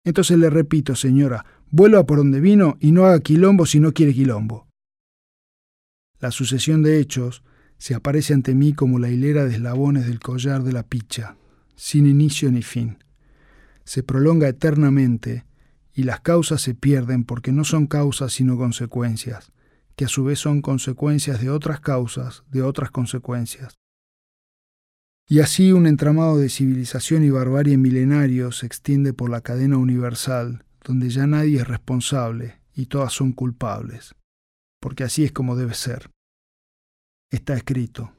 Entonces 0.06 0.38
le 0.38 0.52
repito, 0.52 0.96
señora, 0.96 1.46
vuelva 1.72 2.06
por 2.06 2.20
donde 2.20 2.40
vino 2.40 2.78
y 2.80 2.92
no 2.92 3.06
haga 3.06 3.22
quilombo 3.22 3.66
si 3.66 3.80
no 3.80 3.92
quiere 3.92 4.14
quilombo. 4.14 4.68
La 6.20 6.30
sucesión 6.30 6.84
de 6.84 7.00
hechos 7.00 7.44
se 7.80 7.96
aparece 7.96 8.36
ante 8.36 8.54
mí 8.54 8.74
como 8.74 9.00
la 9.00 9.10
hilera 9.10 9.46
de 9.46 9.56
eslabones 9.56 10.06
del 10.06 10.20
collar 10.20 10.62
de 10.62 10.74
la 10.74 10.84
picha, 10.84 11.38
sin 11.76 12.06
inicio 12.06 12.52
ni 12.52 12.62
fin. 12.62 13.04
Se 13.84 14.04
prolonga 14.04 14.48
eternamente 14.48 15.46
y 16.02 16.04
las 16.04 16.22
causas 16.22 16.64
se 16.64 16.74
pierden 16.74 17.26
porque 17.26 17.52
no 17.52 17.64
son 17.64 17.86
causas 17.86 18.34
sino 18.34 18.58
consecuencias, 18.58 19.52
que 19.96 20.06
a 20.06 20.08
su 20.08 20.24
vez 20.24 20.40
son 20.40 20.64
consecuencias 20.64 21.40
de 21.40 21.52
otras 21.52 21.80
causas, 21.80 22.44
de 22.50 22.64
otras 22.64 22.90
consecuencias. 22.90 23.78
Y 25.30 25.42
así 25.42 25.72
un 25.72 25.86
entramado 25.86 26.40
de 26.40 26.50
civilización 26.50 27.24
y 27.24 27.30
barbarie 27.30 27.78
milenario 27.78 28.52
se 28.52 28.66
extiende 28.66 29.14
por 29.14 29.30
la 29.30 29.42
cadena 29.42 29.78
universal, 29.78 30.66
donde 30.84 31.12
ya 31.12 31.28
nadie 31.28 31.58
es 31.58 31.68
responsable 31.68 32.60
y 32.74 32.88
todas 32.88 33.14
son 33.14 33.32
culpables, 33.32 34.16
porque 34.80 35.04
así 35.04 35.24
es 35.24 35.32
como 35.32 35.56
debe 35.56 35.76
ser. 35.76 36.10
Está 37.30 37.54
escrito. 37.54 38.12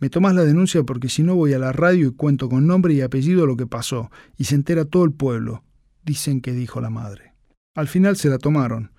Me 0.00 0.10
tomas 0.10 0.34
la 0.34 0.42
denuncia 0.42 0.82
porque 0.82 1.08
si 1.08 1.22
no 1.22 1.36
voy 1.36 1.52
a 1.52 1.60
la 1.60 1.70
radio 1.70 2.08
y 2.08 2.14
cuento 2.14 2.48
con 2.48 2.66
nombre 2.66 2.94
y 2.94 3.00
apellido 3.00 3.46
lo 3.46 3.56
que 3.56 3.68
pasó, 3.68 4.10
y 4.36 4.44
se 4.44 4.56
entera 4.56 4.84
todo 4.84 5.04
el 5.04 5.12
pueblo, 5.12 5.62
dicen 6.04 6.40
que 6.40 6.52
dijo 6.52 6.80
la 6.80 6.90
madre. 6.90 7.34
Al 7.74 7.88
final 7.88 8.16
se 8.16 8.28
la 8.28 8.38
tomaron, 8.38 8.92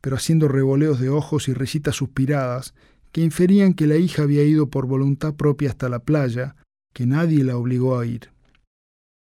pero 0.00 0.16
haciendo 0.16 0.48
revoleos 0.48 1.00
de 1.00 1.08
ojos 1.08 1.48
y 1.48 1.54
risitas 1.54 1.96
suspiradas 1.96 2.74
que 3.12 3.22
inferían 3.22 3.74
que 3.74 3.86
la 3.86 3.96
hija 3.96 4.22
había 4.22 4.44
ido 4.44 4.68
por 4.68 4.86
voluntad 4.86 5.34
propia 5.34 5.70
hasta 5.70 5.88
la 5.88 6.00
playa, 6.00 6.56
que 6.92 7.06
nadie 7.06 7.44
la 7.44 7.56
obligó 7.56 7.98
a 7.98 8.06
ir. 8.06 8.30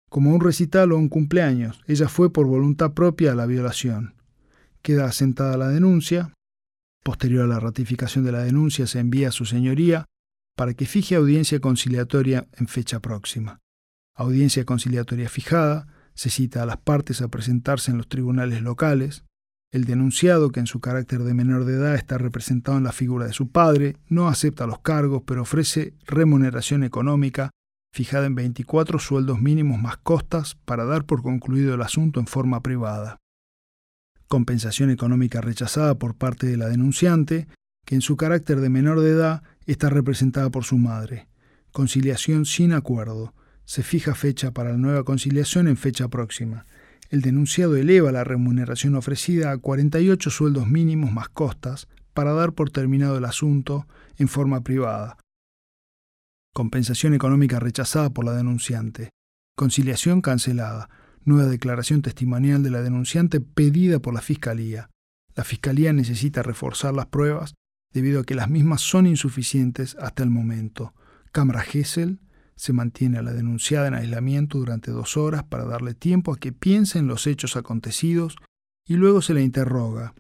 Como 0.10 0.34
un 0.34 0.42
recital 0.42 0.92
o 0.92 0.98
un 0.98 1.10
cumpleaños, 1.10 1.82
ella 1.88 2.08
fue 2.08 2.32
por 2.32 2.46
voluntad 2.46 2.94
propia 2.94 3.32
a 3.32 3.36
la 3.36 3.46
violación. 3.46 4.16
Queda 4.82 5.06
asentada 5.06 5.58
la 5.58 5.70
denuncia. 5.70 6.34
Posterior 7.04 7.46
a 7.46 7.48
la 7.48 7.60
ratificación 7.60 8.24
de 8.24 8.32
la 8.32 8.44
denuncia 8.44 8.88
se 8.88 9.00
envía 9.00 9.30
a 9.30 9.32
su 9.32 9.46
señoría 9.46 10.06
para 10.56 10.74
que 10.74 10.86
fije 10.86 11.16
audiencia 11.16 11.60
conciliatoria 11.60 12.48
en 12.54 12.68
fecha 12.68 13.00
próxima. 13.00 13.60
Audiencia 14.16 14.66
conciliatoria 14.66 15.28
fijada, 15.30 15.88
se 16.16 16.30
cita 16.30 16.64
a 16.64 16.66
las 16.66 16.78
partes 16.78 17.22
a 17.22 17.28
presentarse 17.28 17.92
en 17.92 17.98
los 17.98 18.08
tribunales 18.08 18.62
locales. 18.62 19.24
El 19.72 19.86
denunciado, 19.86 20.52
que 20.52 20.60
en 20.60 20.68
su 20.68 20.80
carácter 20.80 21.24
de 21.24 21.34
menor 21.34 21.66
de 21.66 21.74
edad 21.74 21.96
está 21.96 22.18
representado 22.18 22.78
en 22.78 22.84
la 22.84 22.92
figura 22.92 23.26
de 23.26 23.34
su 23.34 23.50
padre, 23.50 23.98
no 24.08 24.28
acepta 24.28 24.68
los 24.68 24.80
cargos, 24.80 25.24
pero 25.26 25.42
ofrece 25.42 25.94
remuneración 26.06 26.84
económica 26.84 27.50
fijada 27.94 28.26
en 28.26 28.34
24 28.34 28.98
sueldos 28.98 29.40
mínimos 29.40 29.80
más 29.80 29.98
costas 29.98 30.56
para 30.66 30.84
dar 30.84 31.06
por 31.06 31.22
concluido 31.22 31.76
el 31.76 31.82
asunto 31.84 32.20
en 32.20 32.26
forma 32.26 32.62
privada. 32.62 33.20
Compensación 34.28 34.90
económica 34.90 35.42
rechazada 35.42 35.94
por 35.96 36.16
parte 36.16 36.48
de 36.48 36.58
la 36.58 36.68
denunciante, 36.68 37.48
que 37.86 37.94
en 37.94 38.02
su 38.02 38.18
carácter 38.18 38.62
de 38.62 38.70
menor 38.70 39.00
de 39.00 39.12
edad 39.12 39.44
está 39.68 39.90
representada 39.90 40.50
por 40.50 40.64
su 40.64 40.80
madre. 40.80 41.28
Conciliación 41.72 42.46
sin 42.46 42.74
acuerdo. 42.74 43.36
Se 43.66 43.84
fija 43.84 44.16
fecha 44.16 44.52
para 44.52 44.72
la 44.72 44.78
nueva 44.78 45.04
conciliación 45.04 45.68
en 45.68 45.78
fecha 45.78 46.08
próxima 46.08 46.66
el 47.14 47.22
denunciado 47.22 47.76
eleva 47.76 48.12
la 48.12 48.24
remuneración 48.24 48.96
ofrecida 48.96 49.52
a 49.52 49.58
48 49.60 50.32
sueldos 50.32 50.68
mínimos 50.68 51.12
más 51.12 51.30
costas 51.30 51.88
para 52.16 52.34
dar 52.34 52.54
por 52.54 52.72
terminado 52.72 53.20
el 53.20 53.26
asunto 53.26 53.88
en 54.18 54.28
forma 54.28 54.62
privada. 54.62 55.18
Compensación 56.56 57.14
económica 57.14 57.60
rechazada 57.60 58.10
por 58.10 58.26
la 58.26 58.34
denunciante. 58.34 59.12
Conciliación 59.56 60.22
cancelada. 60.22 60.90
Nueva 61.24 61.46
declaración 61.46 62.02
testimonial 62.02 62.64
de 62.64 62.72
la 62.72 62.82
denunciante 62.82 63.40
pedida 63.42 64.00
por 64.00 64.16
la 64.16 64.22
Fiscalía. 64.22 64.90
La 65.36 65.44
Fiscalía 65.44 65.94
necesita 65.94 66.42
reforzar 66.42 66.96
las 66.96 67.06
pruebas 67.06 67.54
debido 67.92 68.22
a 68.22 68.24
que 68.24 68.34
las 68.34 68.50
mismas 68.50 68.82
son 68.82 69.06
insuficientes 69.06 69.96
hasta 70.00 70.24
el 70.24 70.32
momento. 70.32 70.96
Cámara 71.32 71.62
Gesell, 71.62 72.22
se 72.56 72.74
mantiene 72.74 73.18
a 73.18 73.22
la 73.22 73.34
denunciada 73.34 73.88
en 73.88 73.94
aislamiento 73.94 74.58
durante 74.58 74.92
dos 74.92 75.18
horas 75.18 75.44
para 75.44 75.66
darle 75.66 75.94
tiempo 75.94 76.34
a 76.34 76.38
que 76.38 76.52
piense 76.52 77.00
en 77.00 77.08
los 77.08 77.28
hechos 77.28 77.56
acontecidos 77.56 78.38
y 78.86 78.96
luego 78.96 79.22
se 79.22 79.34
le 79.34 79.44
interroga. 79.44 80.14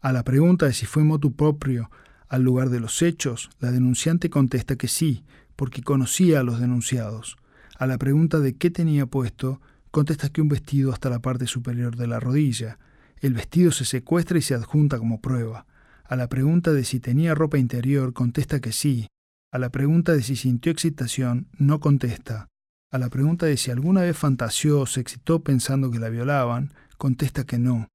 A 0.00 0.12
la 0.12 0.22
pregunta 0.22 0.66
de 0.66 0.72
si 0.72 0.86
fue 0.86 1.04
motu 1.04 1.34
propio 1.34 1.90
al 2.28 2.42
lugar 2.42 2.70
de 2.70 2.80
los 2.80 3.02
hechos, 3.02 3.50
la 3.60 3.70
denunciante 3.70 4.30
contesta 4.30 4.76
que 4.76 4.88
sí, 4.88 5.24
porque 5.54 5.82
conocía 5.82 6.40
a 6.40 6.42
los 6.42 6.60
denunciados. 6.60 7.36
A 7.78 7.86
la 7.86 7.98
pregunta 7.98 8.40
de 8.40 8.56
qué 8.56 8.70
tenía 8.70 9.06
puesto, 9.06 9.60
contesta 9.90 10.28
que 10.28 10.42
un 10.42 10.48
vestido 10.48 10.92
hasta 10.92 11.08
la 11.08 11.20
parte 11.20 11.46
superior 11.46 11.96
de 11.96 12.06
la 12.06 12.20
rodilla. 12.20 12.78
El 13.20 13.32
vestido 13.34 13.72
se 13.72 13.84
secuestra 13.84 14.38
y 14.38 14.42
se 14.42 14.54
adjunta 14.54 14.98
como 14.98 15.20
prueba. 15.20 15.66
A 16.04 16.16
la 16.16 16.28
pregunta 16.28 16.72
de 16.72 16.84
si 16.84 17.00
tenía 17.00 17.34
ropa 17.34 17.58
interior, 17.58 18.12
contesta 18.12 18.60
que 18.60 18.72
sí, 18.72 19.08
a 19.56 19.58
la 19.58 19.70
pregunta 19.70 20.12
de 20.12 20.22
si 20.22 20.36
sintió 20.36 20.70
excitación, 20.70 21.48
no 21.56 21.80
contesta. 21.80 22.48
A 22.92 22.98
la 22.98 23.08
pregunta 23.08 23.46
de 23.46 23.56
si 23.56 23.70
alguna 23.70 24.02
vez 24.02 24.14
fantaseó 24.14 24.80
o 24.80 24.86
se 24.86 25.00
excitó 25.00 25.42
pensando 25.42 25.90
que 25.90 25.98
la 25.98 26.10
violaban, 26.10 26.74
contesta 26.98 27.44
que 27.44 27.58
no. 27.58 27.88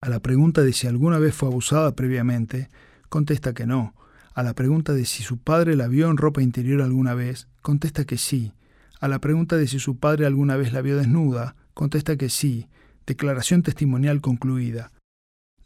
A 0.00 0.08
la 0.08 0.20
pregunta 0.20 0.62
de 0.62 0.72
si 0.72 0.86
alguna 0.86 1.18
vez 1.18 1.34
fue 1.34 1.50
abusada 1.50 1.94
previamente, 1.94 2.70
contesta 3.10 3.52
que 3.52 3.66
no. 3.66 3.94
A 4.32 4.42
la 4.42 4.54
pregunta 4.54 4.94
de 4.94 5.04
si 5.04 5.22
su 5.22 5.36
padre 5.36 5.76
la 5.76 5.86
vio 5.86 6.08
en 6.10 6.16
ropa 6.16 6.40
interior 6.40 6.80
alguna 6.80 7.12
vez, 7.12 7.46
contesta 7.60 8.06
que 8.06 8.16
sí. 8.16 8.54
A 9.00 9.08
la 9.08 9.18
pregunta 9.18 9.58
de 9.58 9.66
si 9.66 9.78
su 9.78 9.98
padre 9.98 10.24
alguna 10.24 10.56
vez 10.56 10.72
la 10.72 10.80
vio 10.80 10.96
desnuda, 10.96 11.56
contesta 11.74 12.16
que 12.16 12.30
sí. 12.30 12.68
Declaración 13.06 13.62
testimonial 13.62 14.22
concluida. 14.22 14.92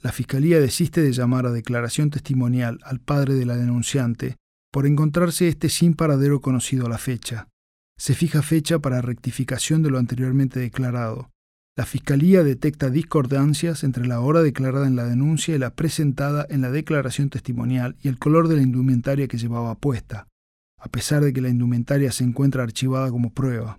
La 0.00 0.10
Fiscalía 0.10 0.58
desiste 0.58 1.02
de 1.02 1.12
llamar 1.12 1.46
a 1.46 1.52
declaración 1.52 2.10
testimonial 2.10 2.80
al 2.82 2.98
padre 2.98 3.34
de 3.34 3.46
la 3.46 3.56
denunciante 3.56 4.41
por 4.72 4.86
encontrarse 4.86 5.48
este 5.48 5.68
sin 5.68 5.94
paradero 5.94 6.40
conocido 6.40 6.86
a 6.86 6.88
la 6.88 6.98
fecha. 6.98 7.48
Se 7.98 8.14
fija 8.14 8.42
fecha 8.42 8.78
para 8.78 9.02
rectificación 9.02 9.82
de 9.82 9.90
lo 9.90 9.98
anteriormente 9.98 10.58
declarado. 10.58 11.30
La 11.76 11.84
Fiscalía 11.84 12.42
detecta 12.42 12.90
discordancias 12.90 13.84
entre 13.84 14.06
la 14.06 14.20
hora 14.20 14.42
declarada 14.42 14.86
en 14.86 14.96
la 14.96 15.04
denuncia 15.04 15.54
y 15.54 15.58
la 15.58 15.74
presentada 15.74 16.46
en 16.48 16.62
la 16.62 16.70
declaración 16.70 17.28
testimonial 17.28 17.96
y 18.02 18.08
el 18.08 18.18
color 18.18 18.48
de 18.48 18.56
la 18.56 18.62
indumentaria 18.62 19.28
que 19.28 19.38
llevaba 19.38 19.74
puesta, 19.74 20.26
a 20.78 20.88
pesar 20.88 21.22
de 21.22 21.32
que 21.32 21.42
la 21.42 21.48
indumentaria 21.50 22.10
se 22.10 22.24
encuentra 22.24 22.62
archivada 22.62 23.10
como 23.10 23.32
prueba. 23.32 23.78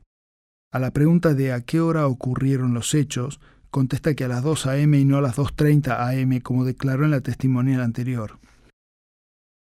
A 0.71 0.79
la 0.79 0.91
pregunta 0.91 1.33
de 1.33 1.53
a 1.53 1.61
qué 1.61 1.81
hora 1.81 2.07
ocurrieron 2.07 2.73
los 2.73 2.93
hechos, 2.93 3.39
contesta 3.69 4.13
que 4.13 4.23
a 4.23 4.27
las 4.27 4.43
2 4.43 4.67
a.m. 4.67 4.99
y 4.99 5.05
no 5.05 5.17
a 5.17 5.21
las 5.21 5.37
2.30 5.37 5.99
a.m. 5.99 6.41
como 6.41 6.65
declaró 6.65 7.05
en 7.05 7.11
la 7.11 7.21
testimonial 7.21 7.81
anterior 7.81 8.39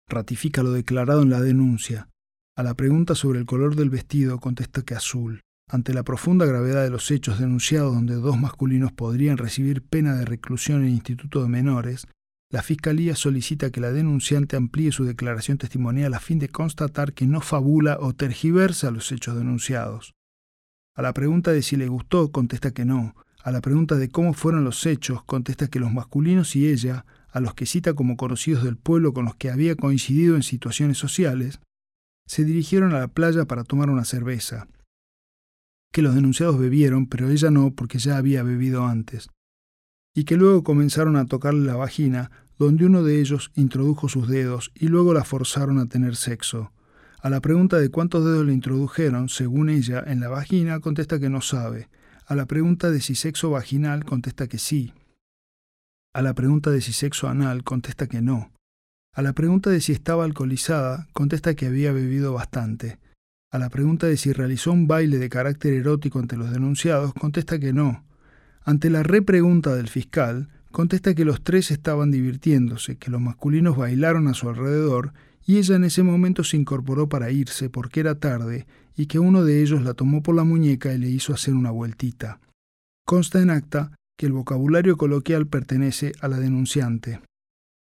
ratifica 0.08 0.64
lo 0.64 0.72
declarado 0.72 1.22
en 1.22 1.30
la 1.30 1.42
denuncia. 1.42 2.10
A 2.56 2.64
la 2.64 2.76
pregunta 2.76 3.16
sobre 3.16 3.40
el 3.40 3.46
color 3.46 3.76
del 3.76 3.90
vestido 3.90 4.40
contesta 4.40 4.84
que 4.84 4.96
azul. 4.96 5.42
Ante 5.70 5.94
la 5.94 6.04
profunda 6.04 6.46
gravedad 6.46 6.84
de 6.84 6.90
los 6.90 7.10
hechos 7.10 7.40
denunciados 7.40 7.94
donde 7.94 8.16
dos 8.16 8.38
masculinos 8.38 8.92
podrían 8.92 9.38
recibir 9.38 9.82
pena 9.82 10.16
de 10.16 10.26
reclusión 10.26 10.84
en 10.84 10.90
instituto 10.90 11.42
de 11.42 11.50
menores, 11.50 12.08
la 12.52 12.62
Fiscalía 12.62 13.16
solicita 13.16 13.72
que 13.72 13.82
la 13.82 13.92
denunciante 13.92 14.56
amplíe 14.56 14.92
su 14.92 15.06
declaración 15.06 15.58
testimonial 15.58 16.14
a 16.14 16.20
fin 16.20 16.38
de 16.38 16.50
constatar 16.50 17.14
que 17.14 17.26
no 17.26 17.42
fabula 17.42 17.98
o 18.00 18.14
tergiversa 18.14 18.92
los 18.92 19.12
hechos 19.12 19.36
denunciados. 19.36 20.14
A 20.96 21.02
la 21.02 21.14
pregunta 21.14 21.52
de 21.52 21.64
si 21.64 21.78
le 21.78 21.88
gustó, 21.88 22.32
contesta 22.32 22.70
que 22.70 22.86
no. 22.86 23.16
A 23.44 23.50
la 23.50 23.62
pregunta 23.62 23.96
de 23.96 24.10
cómo 24.10 24.36
fueron 24.36 24.64
los 24.64 24.86
hechos, 24.86 25.24
contesta 25.24 25.68
que 25.68 25.80
los 25.80 25.92
masculinos 25.92 26.56
y 26.56 26.68
ella 26.68 27.06
a 27.34 27.40
los 27.40 27.56
que 27.56 27.66
cita 27.66 27.96
como 27.96 28.16
conocidos 28.16 28.64
del 28.64 28.78
pueblo 28.78 29.12
con 29.12 29.26
los 29.26 29.36
que 29.36 29.50
había 29.50 29.76
coincidido 29.76 30.36
en 30.36 30.44
situaciones 30.44 31.00
sociales, 31.00 31.60
se 32.28 32.46
dirigieron 32.46 32.94
a 32.94 33.00
la 33.00 33.08
playa 33.08 33.46
para 33.46 33.64
tomar 33.64 33.90
una 33.90 34.06
cerveza, 34.06 34.68
que 35.92 36.04
los 36.04 36.14
denunciados 36.14 36.60
bebieron, 36.60 37.08
pero 37.08 37.30
ella 37.30 37.50
no 37.50 37.74
porque 37.74 37.98
ya 37.98 38.18
había 38.18 38.44
bebido 38.44 38.86
antes, 38.86 39.30
y 40.16 40.26
que 40.26 40.38
luego 40.38 40.64
comenzaron 40.64 41.16
a 41.16 41.26
tocarle 41.26 41.66
la 41.66 41.76
vagina, 41.76 42.30
donde 42.60 42.86
uno 42.86 43.02
de 43.02 43.20
ellos 43.20 43.52
introdujo 43.56 44.10
sus 44.10 44.28
dedos 44.28 44.72
y 44.76 44.88
luego 44.88 45.16
la 45.16 45.24
forzaron 45.24 45.80
a 45.80 45.88
tener 45.88 46.16
sexo. 46.16 46.72
A 47.20 47.32
la 47.32 47.42
pregunta 47.42 47.80
de 47.80 47.90
cuántos 47.90 48.24
dedos 48.24 48.46
le 48.46 48.54
introdujeron, 48.54 49.28
según 49.28 49.70
ella, 49.70 50.04
en 50.06 50.20
la 50.20 50.30
vagina, 50.30 50.80
contesta 50.82 51.20
que 51.20 51.30
no 51.30 51.42
sabe. 51.42 51.90
A 52.28 52.36
la 52.36 52.46
pregunta 52.46 52.92
de 52.92 53.02
si 53.02 53.16
sexo 53.16 53.50
vaginal, 53.50 54.06
contesta 54.06 54.48
que 54.48 54.60
sí. 54.60 54.94
A 56.16 56.22
la 56.22 56.36
pregunta 56.36 56.70
de 56.70 56.80
si 56.80 56.94
sexo 56.94 57.28
anal 57.28 57.64
contesta 57.64 58.06
que 58.06 58.22
no. 58.22 58.52
A 59.16 59.24
la 59.24 59.34
pregunta 59.34 59.72
de 59.72 59.82
si 59.82 59.94
estaba 59.94 60.26
alcoholizada 60.26 61.08
contesta 61.12 61.56
que 61.56 61.66
había 61.66 61.92
bebido 61.92 62.34
bastante. 62.34 63.00
A 63.52 63.58
la 63.58 63.70
pregunta 63.70 64.06
de 64.06 64.18
si 64.18 64.32
realizó 64.32 64.72
un 64.72 64.86
baile 64.86 65.18
de 65.18 65.30
carácter 65.30 65.74
erótico 65.74 66.20
ante 66.20 66.38
los 66.38 66.52
denunciados 66.52 67.16
contesta 67.16 67.58
que 67.58 67.74
no. 67.74 68.06
Ante 68.64 68.92
la 68.92 69.02
repregunta 69.02 69.74
del 69.74 69.88
fiscal 69.88 70.50
contesta 70.72 71.16
que 71.16 71.26
los 71.26 71.44
tres 71.44 71.72
estaban 71.72 72.12
divirtiéndose, 72.12 72.98
que 72.98 73.10
los 73.10 73.20
masculinos 73.20 73.76
bailaron 73.76 74.28
a 74.28 74.36
su 74.36 74.50
alrededor 74.50 75.14
y 75.46 75.58
ella 75.58 75.78
en 75.78 75.84
ese 75.84 76.04
momento 76.04 76.44
se 76.44 76.58
incorporó 76.58 77.10
para 77.10 77.32
irse 77.32 77.72
porque 77.72 78.02
era 78.02 78.20
tarde 78.20 78.68
y 78.96 79.08
que 79.08 79.18
uno 79.18 79.44
de 79.44 79.64
ellos 79.64 79.82
la 79.82 79.96
tomó 79.96 80.22
por 80.22 80.36
la 80.36 80.44
muñeca 80.44 80.94
y 80.94 81.00
le 81.00 81.10
hizo 81.10 81.34
hacer 81.34 81.56
una 81.56 81.72
vueltita. 81.72 82.40
Consta 83.04 83.42
en 83.42 83.50
acta 83.50 83.92
que 84.18 84.26
el 84.26 84.34
vocabulario 84.34 84.98
coloquial 84.98 85.48
pertenece 85.48 86.14
a 86.22 86.28
la 86.28 86.40
denunciante 86.40 87.22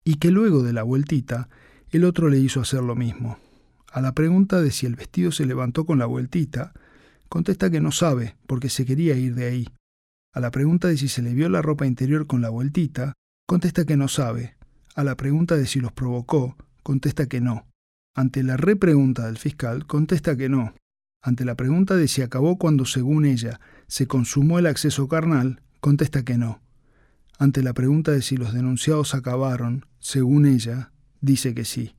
y 0.04 0.14
que 0.16 0.30
luego 0.30 0.62
de 0.62 0.72
la 0.72 0.82
vueltita 0.82 1.48
el 1.90 2.04
otro 2.04 2.28
le 2.28 2.38
hizo 2.38 2.60
hacer 2.60 2.82
lo 2.82 2.94
mismo. 2.94 3.38
A 3.92 4.00
la 4.00 4.12
pregunta 4.12 4.60
de 4.60 4.70
si 4.70 4.86
el 4.86 4.94
vestido 4.94 5.32
se 5.32 5.46
levantó 5.46 5.84
con 5.84 5.98
la 5.98 6.06
vueltita, 6.06 6.72
contesta 7.28 7.70
que 7.70 7.80
no 7.80 7.90
sabe 7.92 8.36
porque 8.46 8.68
se 8.68 8.84
quería 8.84 9.16
ir 9.16 9.34
de 9.34 9.46
ahí. 9.46 9.68
A 10.32 10.40
la 10.40 10.50
pregunta 10.50 10.88
de 10.88 10.96
si 10.96 11.08
se 11.08 11.22
le 11.22 11.34
vio 11.34 11.48
la 11.48 11.62
ropa 11.62 11.86
interior 11.86 12.26
con 12.26 12.42
la 12.42 12.50
vueltita, 12.50 13.14
contesta 13.46 13.84
que 13.84 13.96
no 13.96 14.06
sabe. 14.08 14.56
A 14.94 15.02
la 15.02 15.16
pregunta 15.16 15.56
de 15.56 15.66
si 15.66 15.80
los 15.80 15.92
provocó, 15.92 16.56
contesta 16.82 17.26
que 17.26 17.40
no. 17.40 17.66
Ante 18.14 18.42
la 18.42 18.56
repregunta 18.56 19.26
del 19.26 19.38
fiscal, 19.38 19.86
contesta 19.86 20.36
que 20.36 20.48
no. 20.48 20.74
Ante 21.22 21.44
la 21.44 21.54
pregunta 21.54 21.96
de 21.96 22.06
si 22.06 22.22
acabó 22.22 22.58
cuando, 22.58 22.84
según 22.84 23.24
ella, 23.24 23.60
se 23.88 24.06
consumó 24.06 24.58
el 24.58 24.66
acceso 24.66 25.08
carnal, 25.08 25.62
contesta 25.86 26.24
que 26.24 26.36
no. 26.36 26.60
Ante 27.38 27.62
la 27.62 27.72
pregunta 27.72 28.10
de 28.10 28.20
si 28.20 28.36
los 28.36 28.52
denunciados 28.52 29.14
acabaron, 29.14 29.86
según 30.00 30.44
ella, 30.44 30.90
dice 31.20 31.54
que 31.54 31.64
sí. 31.64 31.94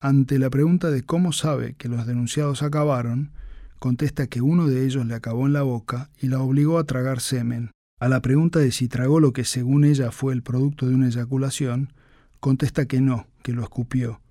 Ante 0.00 0.38
la 0.38 0.48
pregunta 0.48 0.90
de 0.90 1.02
cómo 1.02 1.32
sabe 1.32 1.74
que 1.74 1.90
los 1.90 2.06
denunciados 2.06 2.62
acabaron, 2.62 3.32
contesta 3.78 4.28
que 4.28 4.40
uno 4.40 4.66
de 4.66 4.86
ellos 4.86 5.04
le 5.04 5.14
acabó 5.14 5.46
en 5.46 5.52
la 5.52 5.60
boca 5.60 6.08
y 6.22 6.28
la 6.28 6.40
obligó 6.40 6.78
a 6.78 6.84
tragar 6.84 7.20
semen. 7.20 7.72
A 8.00 8.08
la 8.08 8.22
pregunta 8.22 8.60
de 8.60 8.72
si 8.72 8.88
tragó 8.88 9.20
lo 9.20 9.34
que 9.34 9.44
según 9.44 9.84
ella 9.84 10.10
fue 10.10 10.32
el 10.32 10.42
producto 10.42 10.88
de 10.88 10.94
una 10.94 11.08
eyaculación, 11.08 11.92
contesta 12.40 12.86
que 12.86 13.02
no, 13.02 13.26
que 13.42 13.52
lo 13.52 13.62
escupió. 13.62 14.22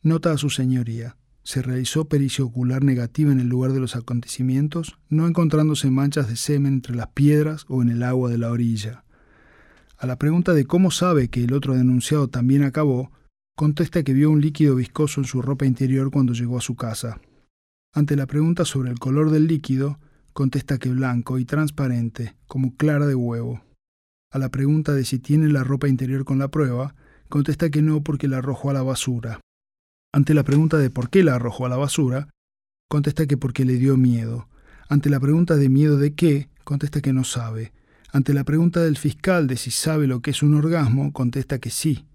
Nota 0.00 0.32
a 0.32 0.38
su 0.38 0.48
señoría. 0.48 1.17
Se 1.48 1.62
realizó 1.62 2.04
pericia 2.04 2.44
ocular 2.44 2.84
negativa 2.84 3.32
en 3.32 3.40
el 3.40 3.48
lugar 3.48 3.72
de 3.72 3.80
los 3.80 3.96
acontecimientos, 3.96 4.98
no 5.08 5.26
encontrándose 5.26 5.88
manchas 5.88 6.28
de 6.28 6.36
semen 6.36 6.74
entre 6.74 6.94
las 6.94 7.06
piedras 7.06 7.64
o 7.68 7.80
en 7.80 7.88
el 7.88 8.02
agua 8.02 8.28
de 8.28 8.36
la 8.36 8.50
orilla. 8.50 9.04
A 9.96 10.06
la 10.06 10.18
pregunta 10.18 10.52
de 10.52 10.66
cómo 10.66 10.90
sabe 10.90 11.28
que 11.28 11.42
el 11.42 11.54
otro 11.54 11.74
denunciado 11.74 12.28
también 12.28 12.64
acabó, 12.64 13.12
contesta 13.56 14.02
que 14.02 14.12
vio 14.12 14.30
un 14.30 14.42
líquido 14.42 14.74
viscoso 14.74 15.22
en 15.22 15.24
su 15.24 15.40
ropa 15.40 15.64
interior 15.64 16.10
cuando 16.10 16.34
llegó 16.34 16.58
a 16.58 16.60
su 16.60 16.76
casa. 16.76 17.18
Ante 17.94 18.14
la 18.14 18.26
pregunta 18.26 18.66
sobre 18.66 18.90
el 18.90 18.98
color 18.98 19.30
del 19.30 19.46
líquido, 19.46 19.98
contesta 20.34 20.76
que 20.76 20.90
blanco 20.90 21.38
y 21.38 21.46
transparente, 21.46 22.36
como 22.46 22.76
clara 22.76 23.06
de 23.06 23.14
huevo. 23.14 23.64
A 24.30 24.38
la 24.38 24.50
pregunta 24.50 24.92
de 24.92 25.06
si 25.06 25.18
tiene 25.18 25.48
la 25.48 25.64
ropa 25.64 25.88
interior 25.88 26.26
con 26.26 26.38
la 26.38 26.48
prueba, 26.48 26.94
contesta 27.30 27.70
que 27.70 27.80
no 27.80 28.02
porque 28.02 28.28
la 28.28 28.36
arrojó 28.36 28.68
a 28.68 28.74
la 28.74 28.82
basura. 28.82 29.40
Ante 30.12 30.32
la 30.32 30.42
pregunta 30.42 30.78
de 30.78 30.90
por 30.90 31.10
qué 31.10 31.22
la 31.22 31.34
arrojó 31.34 31.66
a 31.66 31.68
la 31.68 31.76
basura, 31.76 32.28
contesta 32.88 33.26
que 33.26 33.36
porque 33.36 33.64
le 33.64 33.74
dio 33.74 33.96
miedo. 33.96 34.48
Ante 34.88 35.10
la 35.10 35.20
pregunta 35.20 35.56
de 35.56 35.68
miedo 35.68 35.98
de 35.98 36.14
qué, 36.14 36.48
contesta 36.64 37.02
que 37.02 37.12
no 37.12 37.24
sabe. 37.24 37.72
Ante 38.10 38.32
la 38.32 38.44
pregunta 38.44 38.82
del 38.82 38.96
fiscal 38.96 39.46
de 39.46 39.58
si 39.58 39.70
sabe 39.70 40.06
lo 40.06 40.22
que 40.22 40.30
es 40.30 40.42
un 40.42 40.54
orgasmo, 40.54 41.12
contesta 41.12 41.58
que 41.58 41.68
sí. 41.68 42.06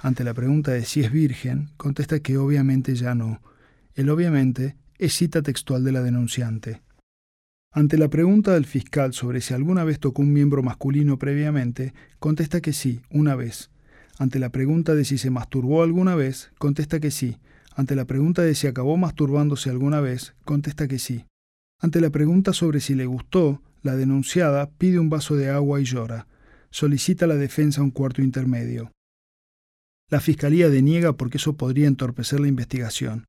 Ante 0.00 0.24
la 0.24 0.32
pregunta 0.32 0.72
de 0.72 0.86
si 0.86 1.02
es 1.02 1.12
virgen, 1.12 1.70
contesta 1.76 2.20
que 2.20 2.38
obviamente 2.38 2.94
ya 2.94 3.14
no. 3.14 3.42
El 3.94 4.08
obviamente 4.08 4.76
es 4.98 5.12
cita 5.12 5.42
textual 5.42 5.84
de 5.84 5.92
la 5.92 6.02
denunciante. 6.02 6.82
Ante 7.70 7.98
la 7.98 8.08
pregunta 8.08 8.54
del 8.54 8.64
fiscal 8.64 9.12
sobre 9.12 9.42
si 9.42 9.52
alguna 9.52 9.84
vez 9.84 10.00
tocó 10.00 10.22
un 10.22 10.32
miembro 10.32 10.62
masculino 10.62 11.18
previamente, 11.18 11.92
contesta 12.20 12.62
que 12.62 12.72
sí, 12.72 13.02
una 13.10 13.34
vez. 13.34 13.70
Ante 14.18 14.38
la 14.38 14.50
pregunta 14.50 14.94
de 14.94 15.04
si 15.04 15.18
se 15.18 15.30
masturbó 15.30 15.82
alguna 15.82 16.14
vez, 16.14 16.52
contesta 16.58 17.00
que 17.00 17.10
sí. 17.10 17.38
Ante 17.74 17.96
la 17.96 18.04
pregunta 18.04 18.42
de 18.42 18.54
si 18.54 18.66
acabó 18.66 18.96
masturbándose 18.96 19.70
alguna 19.70 20.00
vez, 20.00 20.34
contesta 20.44 20.86
que 20.86 20.98
sí. 20.98 21.26
Ante 21.80 22.00
la 22.00 22.10
pregunta 22.10 22.52
sobre 22.52 22.80
si 22.80 22.94
le 22.94 23.06
gustó, 23.06 23.60
la 23.82 23.96
denunciada 23.96 24.70
pide 24.70 24.98
un 24.98 25.10
vaso 25.10 25.34
de 25.34 25.50
agua 25.50 25.80
y 25.80 25.84
llora. 25.84 26.28
Solicita 26.70 27.26
la 27.26 27.36
defensa 27.36 27.82
un 27.82 27.90
cuarto 27.90 28.22
intermedio. 28.22 28.92
La 30.10 30.20
fiscalía 30.20 30.68
deniega 30.68 31.14
porque 31.14 31.38
eso 31.38 31.56
podría 31.56 31.88
entorpecer 31.88 32.38
la 32.40 32.48
investigación. 32.48 33.26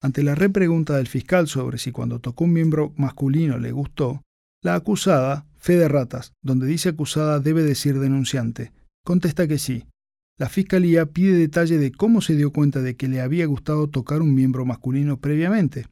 Ante 0.00 0.22
la 0.22 0.34
repregunta 0.34 0.96
del 0.96 1.06
fiscal 1.06 1.48
sobre 1.48 1.78
si 1.78 1.92
cuando 1.92 2.18
tocó 2.18 2.44
un 2.44 2.52
miembro 2.52 2.92
masculino 2.96 3.58
le 3.58 3.72
gustó, 3.72 4.22
la 4.62 4.74
acusada, 4.74 5.46
fe 5.58 5.76
de 5.76 5.88
ratas, 5.88 6.32
donde 6.42 6.66
dice 6.66 6.90
acusada 6.90 7.40
debe 7.40 7.62
decir 7.62 7.98
denunciante, 7.98 8.72
contesta 9.04 9.46
que 9.46 9.58
sí. 9.58 9.86
La 10.36 10.48
fiscalía 10.48 11.06
pide 11.06 11.38
detalle 11.38 11.78
de 11.78 11.92
cómo 11.92 12.20
se 12.20 12.34
dio 12.34 12.52
cuenta 12.52 12.82
de 12.82 12.96
que 12.96 13.06
le 13.06 13.20
había 13.20 13.46
gustado 13.46 13.88
tocar 13.88 14.20
un 14.20 14.34
miembro 14.34 14.64
masculino 14.64 15.18
previamente. 15.18 15.86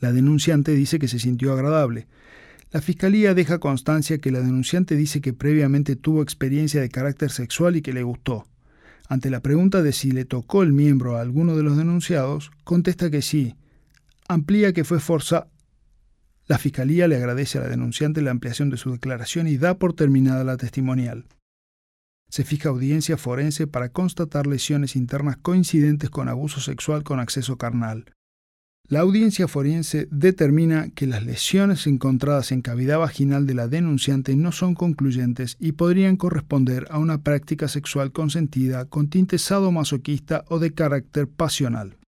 La 0.00 0.12
denunciante 0.12 0.72
dice 0.72 0.98
que 0.98 1.06
se 1.06 1.20
sintió 1.20 1.52
agradable. 1.52 2.08
La 2.72 2.80
fiscalía 2.80 3.32
deja 3.32 3.60
constancia 3.60 4.18
que 4.18 4.32
la 4.32 4.40
denunciante 4.40 4.96
dice 4.96 5.20
que 5.20 5.32
previamente 5.32 5.94
tuvo 5.94 6.20
experiencia 6.20 6.80
de 6.80 6.88
carácter 6.88 7.30
sexual 7.30 7.76
y 7.76 7.82
que 7.82 7.92
le 7.92 8.02
gustó. 8.02 8.48
Ante 9.08 9.30
la 9.30 9.40
pregunta 9.40 9.82
de 9.82 9.92
si 9.92 10.10
le 10.10 10.24
tocó 10.24 10.64
el 10.64 10.72
miembro 10.72 11.16
a 11.16 11.20
alguno 11.20 11.56
de 11.56 11.62
los 11.62 11.76
denunciados, 11.76 12.50
contesta 12.64 13.08
que 13.08 13.22
sí. 13.22 13.54
Amplía 14.26 14.72
que 14.72 14.82
fue 14.82 14.98
forza. 14.98 15.46
La 16.48 16.58
Fiscalía 16.58 17.06
le 17.06 17.16
agradece 17.16 17.58
a 17.58 17.60
la 17.60 17.68
denunciante 17.68 18.20
la 18.20 18.32
ampliación 18.32 18.68
de 18.68 18.76
su 18.76 18.90
declaración 18.90 19.46
y 19.46 19.58
da 19.58 19.78
por 19.78 19.94
terminada 19.94 20.42
la 20.42 20.56
testimonial. 20.56 21.24
Se 22.28 22.44
fija 22.44 22.68
audiencia 22.68 23.16
forense 23.16 23.66
para 23.66 23.90
constatar 23.90 24.46
lesiones 24.46 24.96
internas 24.96 25.36
coincidentes 25.36 26.10
con 26.10 26.28
abuso 26.28 26.60
sexual 26.60 27.02
con 27.02 27.20
acceso 27.20 27.56
carnal. 27.56 28.12
La 28.88 29.00
audiencia 29.00 29.48
forense 29.48 30.06
determina 30.12 30.90
que 30.90 31.08
las 31.08 31.24
lesiones 31.24 31.88
encontradas 31.88 32.52
en 32.52 32.62
cavidad 32.62 33.00
vaginal 33.00 33.44
de 33.44 33.54
la 33.54 33.66
denunciante 33.66 34.36
no 34.36 34.52
son 34.52 34.74
concluyentes 34.76 35.56
y 35.58 35.72
podrían 35.72 36.16
corresponder 36.16 36.86
a 36.90 37.00
una 37.00 37.18
práctica 37.22 37.66
sexual 37.66 38.12
consentida 38.12 38.84
con 38.84 39.10
tinte 39.10 39.38
sadomasoquista 39.38 40.44
o 40.48 40.60
de 40.60 40.72
carácter 40.72 41.26
pasional. 41.26 41.98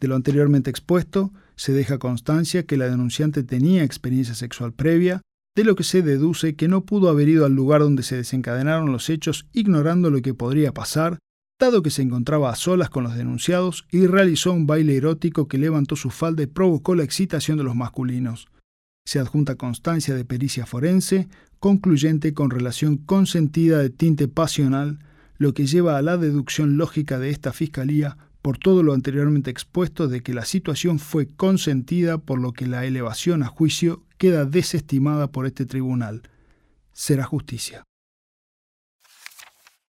De 0.00 0.08
lo 0.08 0.16
anteriormente 0.16 0.68
expuesto, 0.68 1.32
se 1.54 1.72
deja 1.72 1.98
constancia 1.98 2.64
que 2.64 2.76
la 2.76 2.88
denunciante 2.88 3.44
tenía 3.44 3.84
experiencia 3.84 4.34
sexual 4.34 4.72
previa, 4.72 5.20
de 5.56 5.64
lo 5.64 5.74
que 5.74 5.84
se 5.84 6.02
deduce 6.02 6.56
que 6.56 6.68
no 6.68 6.84
pudo 6.84 7.08
haber 7.08 7.28
ido 7.28 7.44
al 7.44 7.52
lugar 7.52 7.80
donde 7.80 8.02
se 8.02 8.16
desencadenaron 8.16 8.92
los 8.92 9.10
hechos 9.10 9.46
ignorando 9.52 10.10
lo 10.10 10.22
que 10.22 10.34
podría 10.34 10.72
pasar 10.72 11.18
dado 11.60 11.82
que 11.82 11.90
se 11.90 12.02
encontraba 12.02 12.50
a 12.50 12.56
solas 12.56 12.90
con 12.90 13.04
los 13.04 13.14
denunciados 13.14 13.86
y 13.90 14.06
realizó 14.06 14.52
un 14.52 14.66
baile 14.66 14.96
erótico 14.96 15.46
que 15.46 15.58
levantó 15.58 15.94
su 15.94 16.10
falda 16.10 16.42
y 16.42 16.46
provocó 16.46 16.94
la 16.94 17.04
excitación 17.04 17.58
de 17.58 17.64
los 17.64 17.76
masculinos. 17.76 18.48
Se 19.04 19.20
adjunta 19.20 19.56
constancia 19.56 20.14
de 20.14 20.24
pericia 20.24 20.66
forense, 20.66 21.28
concluyente 21.58 22.32
con 22.32 22.50
relación 22.50 22.96
consentida 22.96 23.78
de 23.78 23.90
tinte 23.90 24.26
pasional, 24.26 24.98
lo 25.36 25.52
que 25.52 25.66
lleva 25.66 25.96
a 25.96 26.02
la 26.02 26.16
deducción 26.16 26.76
lógica 26.76 27.18
de 27.18 27.30
esta 27.30 27.52
Fiscalía 27.52 28.16
por 28.42 28.58
todo 28.58 28.82
lo 28.82 28.94
anteriormente 28.94 29.50
expuesto 29.50 30.08
de 30.08 30.22
que 30.22 30.34
la 30.34 30.44
situación 30.44 30.98
fue 30.98 31.26
consentida 31.26 32.18
por 32.18 32.40
lo 32.40 32.52
que 32.52 32.66
la 32.66 32.84
elevación 32.84 33.42
a 33.42 33.46
juicio 33.46 34.02
queda 34.18 34.44
desestimada 34.44 35.30
por 35.30 35.46
este 35.46 35.66
tribunal. 35.66 36.22
Será 36.92 37.24
justicia. 37.24 37.84